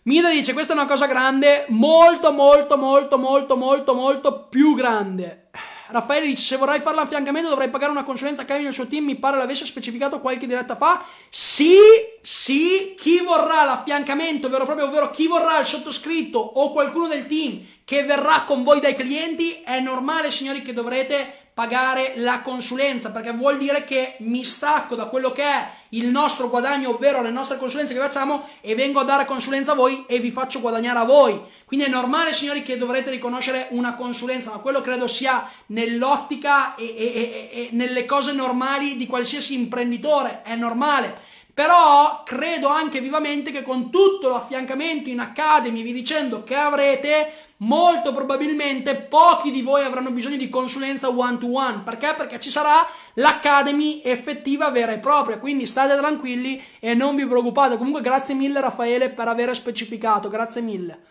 [0.03, 5.47] Mida dice questa è una cosa grande molto molto molto molto molto molto più grande
[5.89, 9.05] Raffaele dice: Se vorrai fare l'affiancamento dovrai pagare una consulenza a e il suo team.
[9.05, 11.05] Mi pare l'avesse specificato qualche diretta fa.
[11.29, 11.77] Sì,
[12.21, 17.65] sì, chi vorrà l'affiancamento, vero proprio, ovvero chi vorrà il sottoscritto o qualcuno del team
[17.85, 23.31] che verrà con voi dai clienti, è normale, signori, che dovrete pagare la consulenza perché
[23.31, 27.57] vuol dire che mi stacco da quello che è il nostro guadagno, ovvero le nostre
[27.57, 31.03] consulenze che facciamo e vengo a dare consulenza a voi e vi faccio guadagnare a
[31.03, 31.41] voi.
[31.65, 36.83] Quindi è normale, signori, che dovrete riconoscere una consulenza, ma quello credo sia nell'ottica e,
[36.85, 41.25] e, e, e nelle cose normali di qualsiasi imprenditore, è normale.
[41.55, 48.13] Però credo anche vivamente che con tutto l'affiancamento in Academy, vi dicendo che avrete, molto
[48.13, 51.81] probabilmente pochi di voi avranno bisogno di consulenza one to one.
[51.83, 52.13] Perché?
[52.15, 52.85] Perché ci sarà
[53.15, 55.39] l'Academy effettiva vera e propria.
[55.39, 57.77] Quindi state tranquilli e non vi preoccupate.
[57.77, 60.29] Comunque, grazie mille, Raffaele, per aver specificato.
[60.29, 61.05] Grazie mille.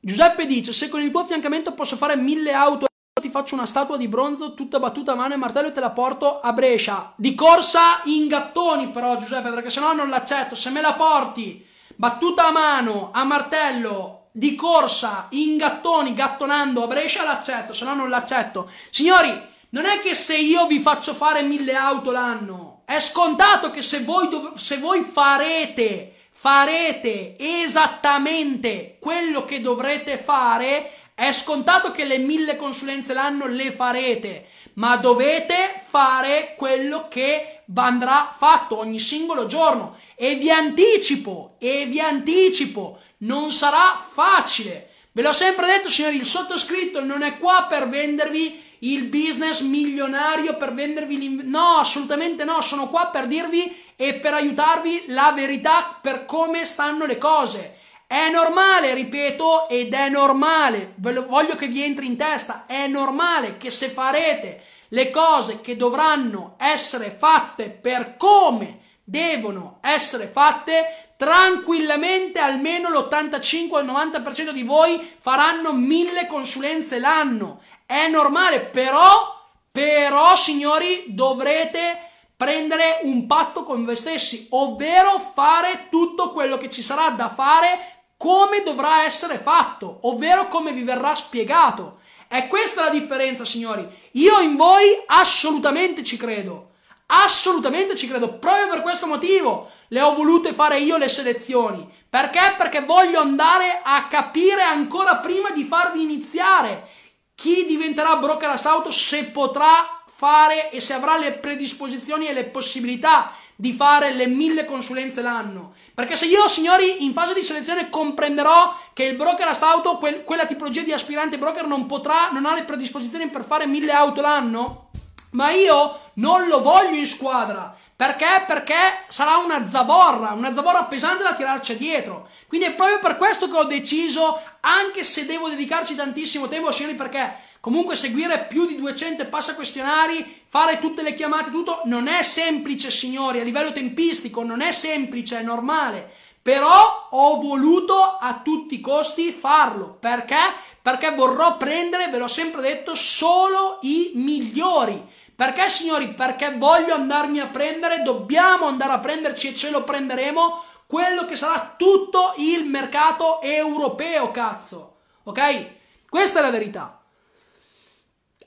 [0.00, 2.86] Giuseppe dice: Se con il tuo affiancamento posso fare mille auto
[3.20, 5.90] ti faccio una statua di bronzo tutta battuta a mano e martello e te la
[5.90, 7.12] porto a Brescia.
[7.16, 10.54] Di corsa in gattoni però Giuseppe perché sennò non l'accetto.
[10.54, 11.66] Se me la porti
[11.98, 17.94] battuta a mano, a martello, di corsa, in gattoni, gattonando a Brescia, l'accetto, se no
[17.94, 18.70] non l'accetto.
[18.88, 19.28] Signori,
[19.70, 24.04] non è che se io vi faccio fare mille auto l'anno, è scontato che se
[24.04, 32.18] voi, dov- se voi farete, farete esattamente quello che dovrete fare, è scontato che le
[32.18, 39.96] mille consulenze l'anno le farete, ma dovete fare quello che andrà fatto ogni singolo giorno.
[40.20, 44.90] E vi anticipo, e vi anticipo, non sarà facile.
[45.12, 50.56] Ve l'ho sempre detto, signori, il sottoscritto non è qua per vendervi il business milionario,
[50.56, 55.98] per vendervi l'inv- No, assolutamente no, sono qua per dirvi e per aiutarvi la verità
[56.02, 57.78] per come stanno le cose.
[58.08, 63.70] È normale, ripeto, ed è normale, voglio che vi entri in testa, è normale che
[63.70, 68.77] se farete le cose che dovranno essere fatte per come
[69.08, 77.62] devono essere fatte tranquillamente almeno l'85-90% di voi faranno mille consulenze l'anno.
[77.86, 79.34] È normale, però,
[79.72, 82.06] però, signori, dovrete
[82.36, 87.96] prendere un patto con voi stessi, ovvero fare tutto quello che ci sarà da fare
[88.16, 92.00] come dovrà essere fatto, ovvero come vi verrà spiegato.
[92.28, 93.88] È questa la differenza, signori.
[94.12, 96.67] Io in voi assolutamente ci credo.
[97.10, 98.38] Assolutamente ci credo.
[98.38, 101.88] Proprio per questo motivo le ho volute fare io le selezioni.
[102.08, 102.54] Perché?
[102.56, 106.88] Perché voglio andare a capire ancora prima di farvi iniziare
[107.34, 113.32] chi diventerà broker auto se potrà fare e se avrà le predisposizioni e le possibilità
[113.54, 115.74] di fare le mille consulenze l'anno.
[115.94, 120.46] Perché se io, signori, in fase di selezione comprenderò che il broker auto, quel, quella
[120.46, 124.87] tipologia di aspirante broker non potrà, non ha le predisposizioni per fare mille auto l'anno,
[125.32, 127.76] ma io non lo voglio in squadra.
[127.94, 128.44] Perché?
[128.46, 132.28] Perché sarà una zavorra, una zavorra pesante da tirarci dietro.
[132.46, 136.94] Quindi è proprio per questo che ho deciso, anche se devo dedicarci tantissimo tempo, signori,
[136.94, 142.22] perché Comunque seguire più di 200 passa questionari, fare tutte le chiamate, tutto non è
[142.22, 146.10] semplice, signori, a livello tempistico non è semplice, è normale.
[146.40, 149.96] Però ho voluto a tutti i costi farlo.
[149.98, 150.38] Perché?
[150.80, 155.16] Perché vorrò prendere, ve l'ho sempre detto, solo i migliori.
[155.38, 156.14] Perché, signori?
[156.14, 161.36] Perché voglio andarmi a prendere, dobbiamo andare a prenderci e ce lo prenderemo quello che
[161.36, 164.96] sarà tutto il mercato europeo, cazzo.
[165.22, 165.74] Ok?
[166.08, 166.98] Questa è la verità.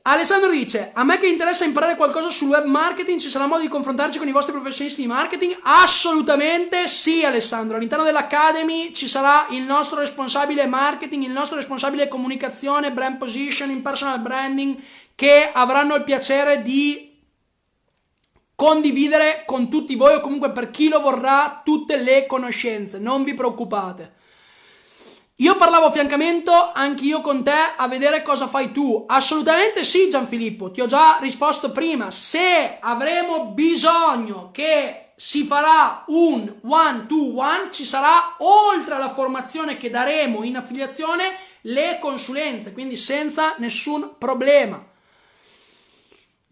[0.04, 3.68] Alessandro dice: A me che interessa imparare qualcosa sul web marketing, ci sarà modo di
[3.68, 5.60] confrontarci con i vostri professionisti di marketing?
[5.62, 7.78] Assolutamente sì, Alessandro.
[7.78, 14.20] All'interno dell'Academy ci sarà il nostro responsabile marketing, il nostro responsabile comunicazione, brand positioning, personal
[14.20, 14.76] branding,
[15.22, 17.16] che avranno il piacere di
[18.56, 22.98] condividere con tutti voi o comunque per chi lo vorrà tutte le conoscenze.
[22.98, 24.14] Non vi preoccupate.
[25.36, 29.06] Io parlavo a fiancamento anch'io con te a vedere cosa fai tu.
[29.08, 32.10] Assolutamente sì, Gianfilippo, ti ho già risposto prima.
[32.10, 39.78] Se avremo bisogno che si farà un one to one, ci sarà oltre alla formazione
[39.78, 44.90] che daremo in affiliazione le consulenze, quindi senza nessun problema.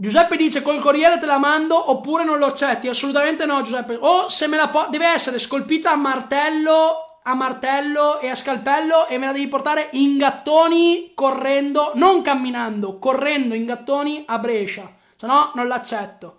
[0.02, 2.88] Giuseppe dice col corriere te la mando oppure non lo accetti?
[2.88, 3.98] Assolutamente no, Giuseppe.
[4.00, 9.08] O se me la po- deve essere scolpita a martello a martello e a scalpello
[9.08, 14.90] e me la devi portare in gattoni correndo, non camminando, correndo in gattoni a Brescia.
[15.18, 16.39] Se no non l'accetto.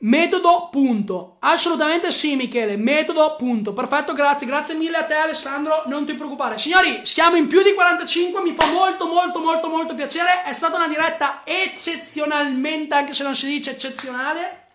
[0.00, 1.36] Metodo punto.
[1.40, 2.76] Assolutamente sì, Michele.
[2.76, 3.72] Metodo punto.
[3.72, 4.46] Perfetto, grazie.
[4.46, 5.82] Grazie mille a te, Alessandro.
[5.86, 6.56] Non ti preoccupare.
[6.56, 8.40] Signori, siamo in più di 45.
[8.42, 10.44] Mi fa molto, molto, molto, molto piacere.
[10.44, 14.66] È stata una diretta eccezionalmente, anche se non si dice eccezionale.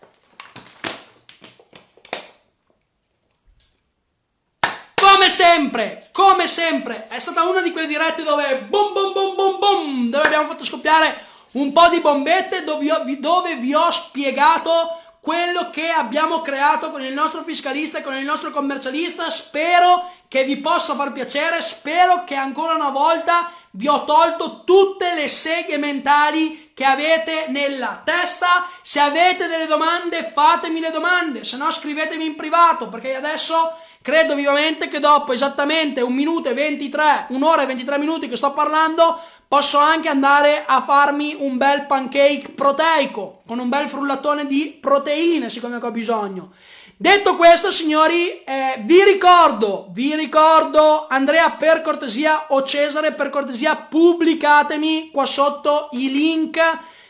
[5.24, 9.60] come sempre, come sempre, è stata una di quelle dirette dove boom boom boom boom
[9.60, 11.16] boom, dove abbiamo fatto scoppiare
[11.52, 12.86] un po' di bombette, dove,
[13.20, 18.26] dove vi ho spiegato quello che abbiamo creato con il nostro fiscalista e con il
[18.26, 19.30] nostro commercialista.
[19.30, 25.14] Spero che vi possa far piacere, spero che ancora una volta vi ho tolto tutte
[25.16, 28.68] le seghe mentali che avete nella testa.
[28.82, 34.36] Se avete delle domande, fatemi le domande, se no scrivetemi in privato, perché adesso Credo
[34.36, 39.18] vivamente che dopo esattamente un minuto e 23, un'ora e 23 minuti che sto parlando,
[39.54, 45.48] posso anche andare a farmi un bel pancake proteico con un bel frullatone di proteine,
[45.52, 46.54] siccome ho bisogno.
[46.98, 53.76] Detto questo, signori, eh, vi ricordo, vi ricordo, Andrea, per cortesia, o Cesare, per cortesia,
[53.76, 56.60] pubblicatemi qua sotto i link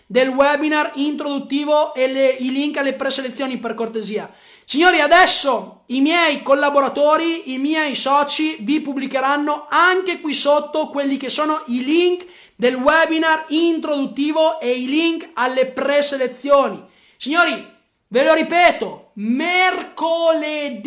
[0.06, 4.30] del webinar introduttivo e le, i link alle preselezioni per cortesia.
[4.66, 11.30] Signori, adesso i miei collaboratori, i miei soci vi pubblicheranno anche qui sotto quelli che
[11.30, 16.84] sono i link del webinar introduttivo e i link alle preselezioni.
[17.18, 17.72] Signori,
[18.08, 20.82] ve lo ripeto, mercoledì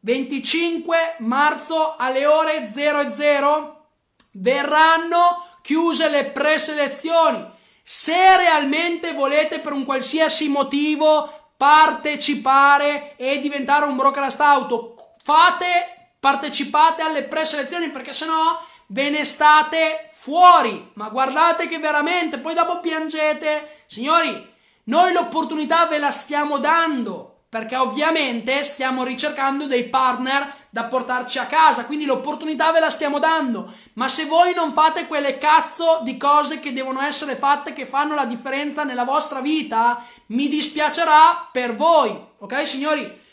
[0.00, 3.88] 25 marzo alle ore 00
[4.32, 7.44] verranno chiuse le preselezioni.
[7.82, 15.14] Se realmente volete per un qualsiasi motivo partecipare e diventare un broker auto.
[15.22, 20.90] Fate, partecipate alle preselezioni perché sennò ve ne state fuori.
[20.94, 23.84] Ma guardate che veramente, poi dopo piangete.
[23.86, 24.54] Signori,
[24.84, 31.46] noi l'opportunità ve la stiamo dando perché ovviamente stiamo ricercando dei partner da portarci a
[31.46, 33.72] casa, quindi l'opportunità ve la stiamo dando.
[33.94, 38.16] Ma se voi non fate quelle cazzo di cose che devono essere fatte, che fanno
[38.16, 42.10] la differenza nella vostra vita, mi dispiacerà per voi.
[42.38, 43.24] ok signori?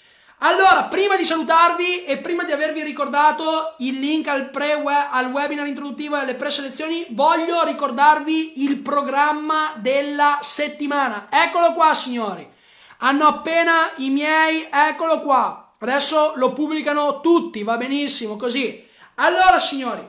[0.45, 5.65] Allora, prima di salutarvi e prima di avervi ricordato il link al, pre al webinar
[5.67, 11.27] introduttivo e alle preselezioni, voglio ricordarvi il programma della settimana.
[11.29, 12.45] Eccolo qua, signori.
[12.97, 15.75] Hanno appena i miei, eccolo qua.
[15.79, 18.85] Adesso lo pubblicano tutti, va benissimo così.
[19.15, 20.05] Allora, signori,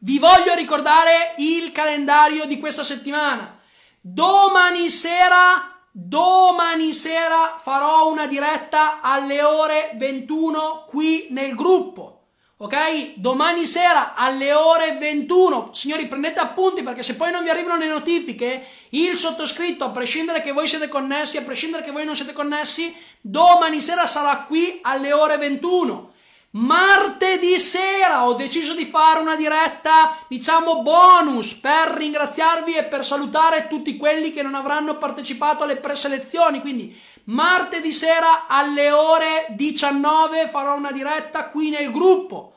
[0.00, 3.58] vi voglio ricordare il calendario di questa settimana.
[3.98, 12.26] Domani sera Domani sera farò una diretta alle ore 21 qui nel gruppo.
[12.58, 13.14] Ok?
[13.16, 15.70] Domani sera alle ore 21.
[15.72, 20.40] Signori, prendete appunti perché se poi non vi arrivano le notifiche, il sottoscritto, a prescindere
[20.40, 24.78] che voi siete connessi, a prescindere che voi non siete connessi, domani sera sarà qui
[24.82, 26.07] alle ore 21.
[26.50, 33.68] Martedì sera ho deciso di fare una diretta, diciamo bonus, per ringraziarvi e per salutare
[33.68, 36.60] tutti quelli che non avranno partecipato alle preselezioni.
[36.60, 42.54] Quindi martedì sera alle ore 19 farò una diretta qui nel gruppo.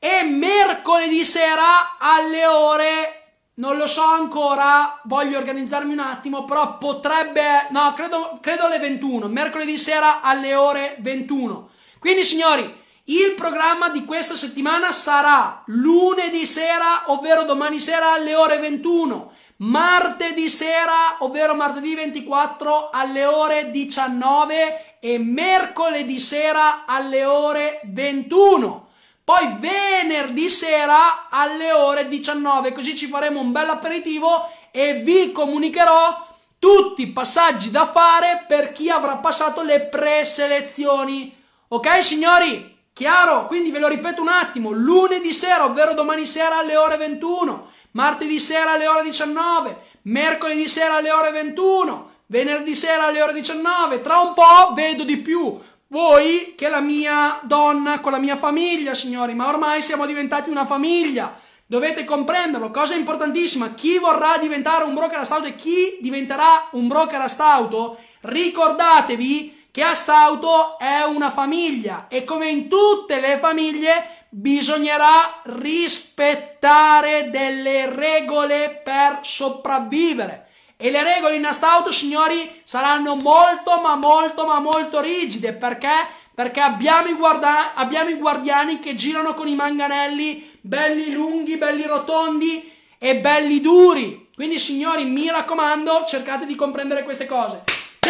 [0.00, 3.16] E mercoledì sera alle ore
[3.54, 9.28] non lo so ancora, voglio organizzarmi un attimo, però potrebbe, no, credo, credo alle 21,
[9.28, 11.70] mercoledì sera alle ore 21.
[12.00, 12.81] Quindi signori,
[13.14, 20.48] il programma di questa settimana sarà lunedì sera, ovvero domani sera alle ore 21, martedì
[20.48, 28.88] sera, ovvero martedì 24 alle ore 19 e mercoledì sera alle ore 21.
[29.24, 36.28] Poi venerdì sera alle ore 19, così ci faremo un bel aperitivo e vi comunicherò
[36.58, 41.36] tutti i passaggi da fare per chi avrà passato le preselezioni.
[41.68, 42.71] Ok signori?
[42.94, 43.46] Chiaro?
[43.46, 48.38] Quindi ve lo ripeto un attimo, lunedì sera, ovvero domani sera alle ore 21, martedì
[48.38, 54.18] sera alle ore 19, mercoledì sera alle ore 21, venerdì sera alle ore 19, tra
[54.20, 55.58] un po' vedo di più
[55.88, 60.66] voi che la mia donna con la mia famiglia, signori, ma ormai siamo diventati una
[60.66, 61.38] famiglia.
[61.66, 66.88] Dovete comprenderlo, cosa importantissima, chi vorrà diventare un broker a stauto e chi diventerà un
[66.88, 73.38] broker a stauto, ricordatevi che a Stauto è una famiglia e come in tutte le
[73.38, 80.48] famiglie bisognerà rispettare delle regole per sopravvivere.
[80.76, 85.52] E le regole in Astauto, signori, saranno molto, ma molto, ma molto rigide.
[85.52, 85.90] Perché?
[86.34, 91.86] Perché abbiamo i, guarda- abbiamo i guardiani che girano con i manganelli belli lunghi, belli
[91.86, 94.30] rotondi e belli duri.
[94.34, 97.62] Quindi, signori, mi raccomando, cercate di comprendere queste cose.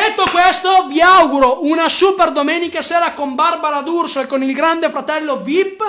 [0.04, 4.90] Detto questo, vi auguro una super domenica sera con Barbara D'Urso e con il grande
[4.90, 5.80] fratello VIP.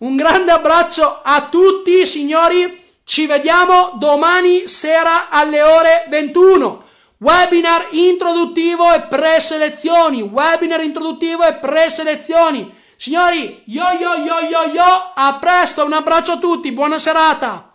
[0.00, 2.84] Un grande abbraccio a tutti, signori.
[3.02, 6.84] Ci vediamo domani sera alle ore 21.
[7.16, 10.20] Webinar introduttivo e preselezioni.
[10.20, 12.70] Webinar introduttivo e preselezioni.
[12.96, 17.71] Signori, yo yo yo yo yo, a presto, un abbraccio a tutti, buona serata.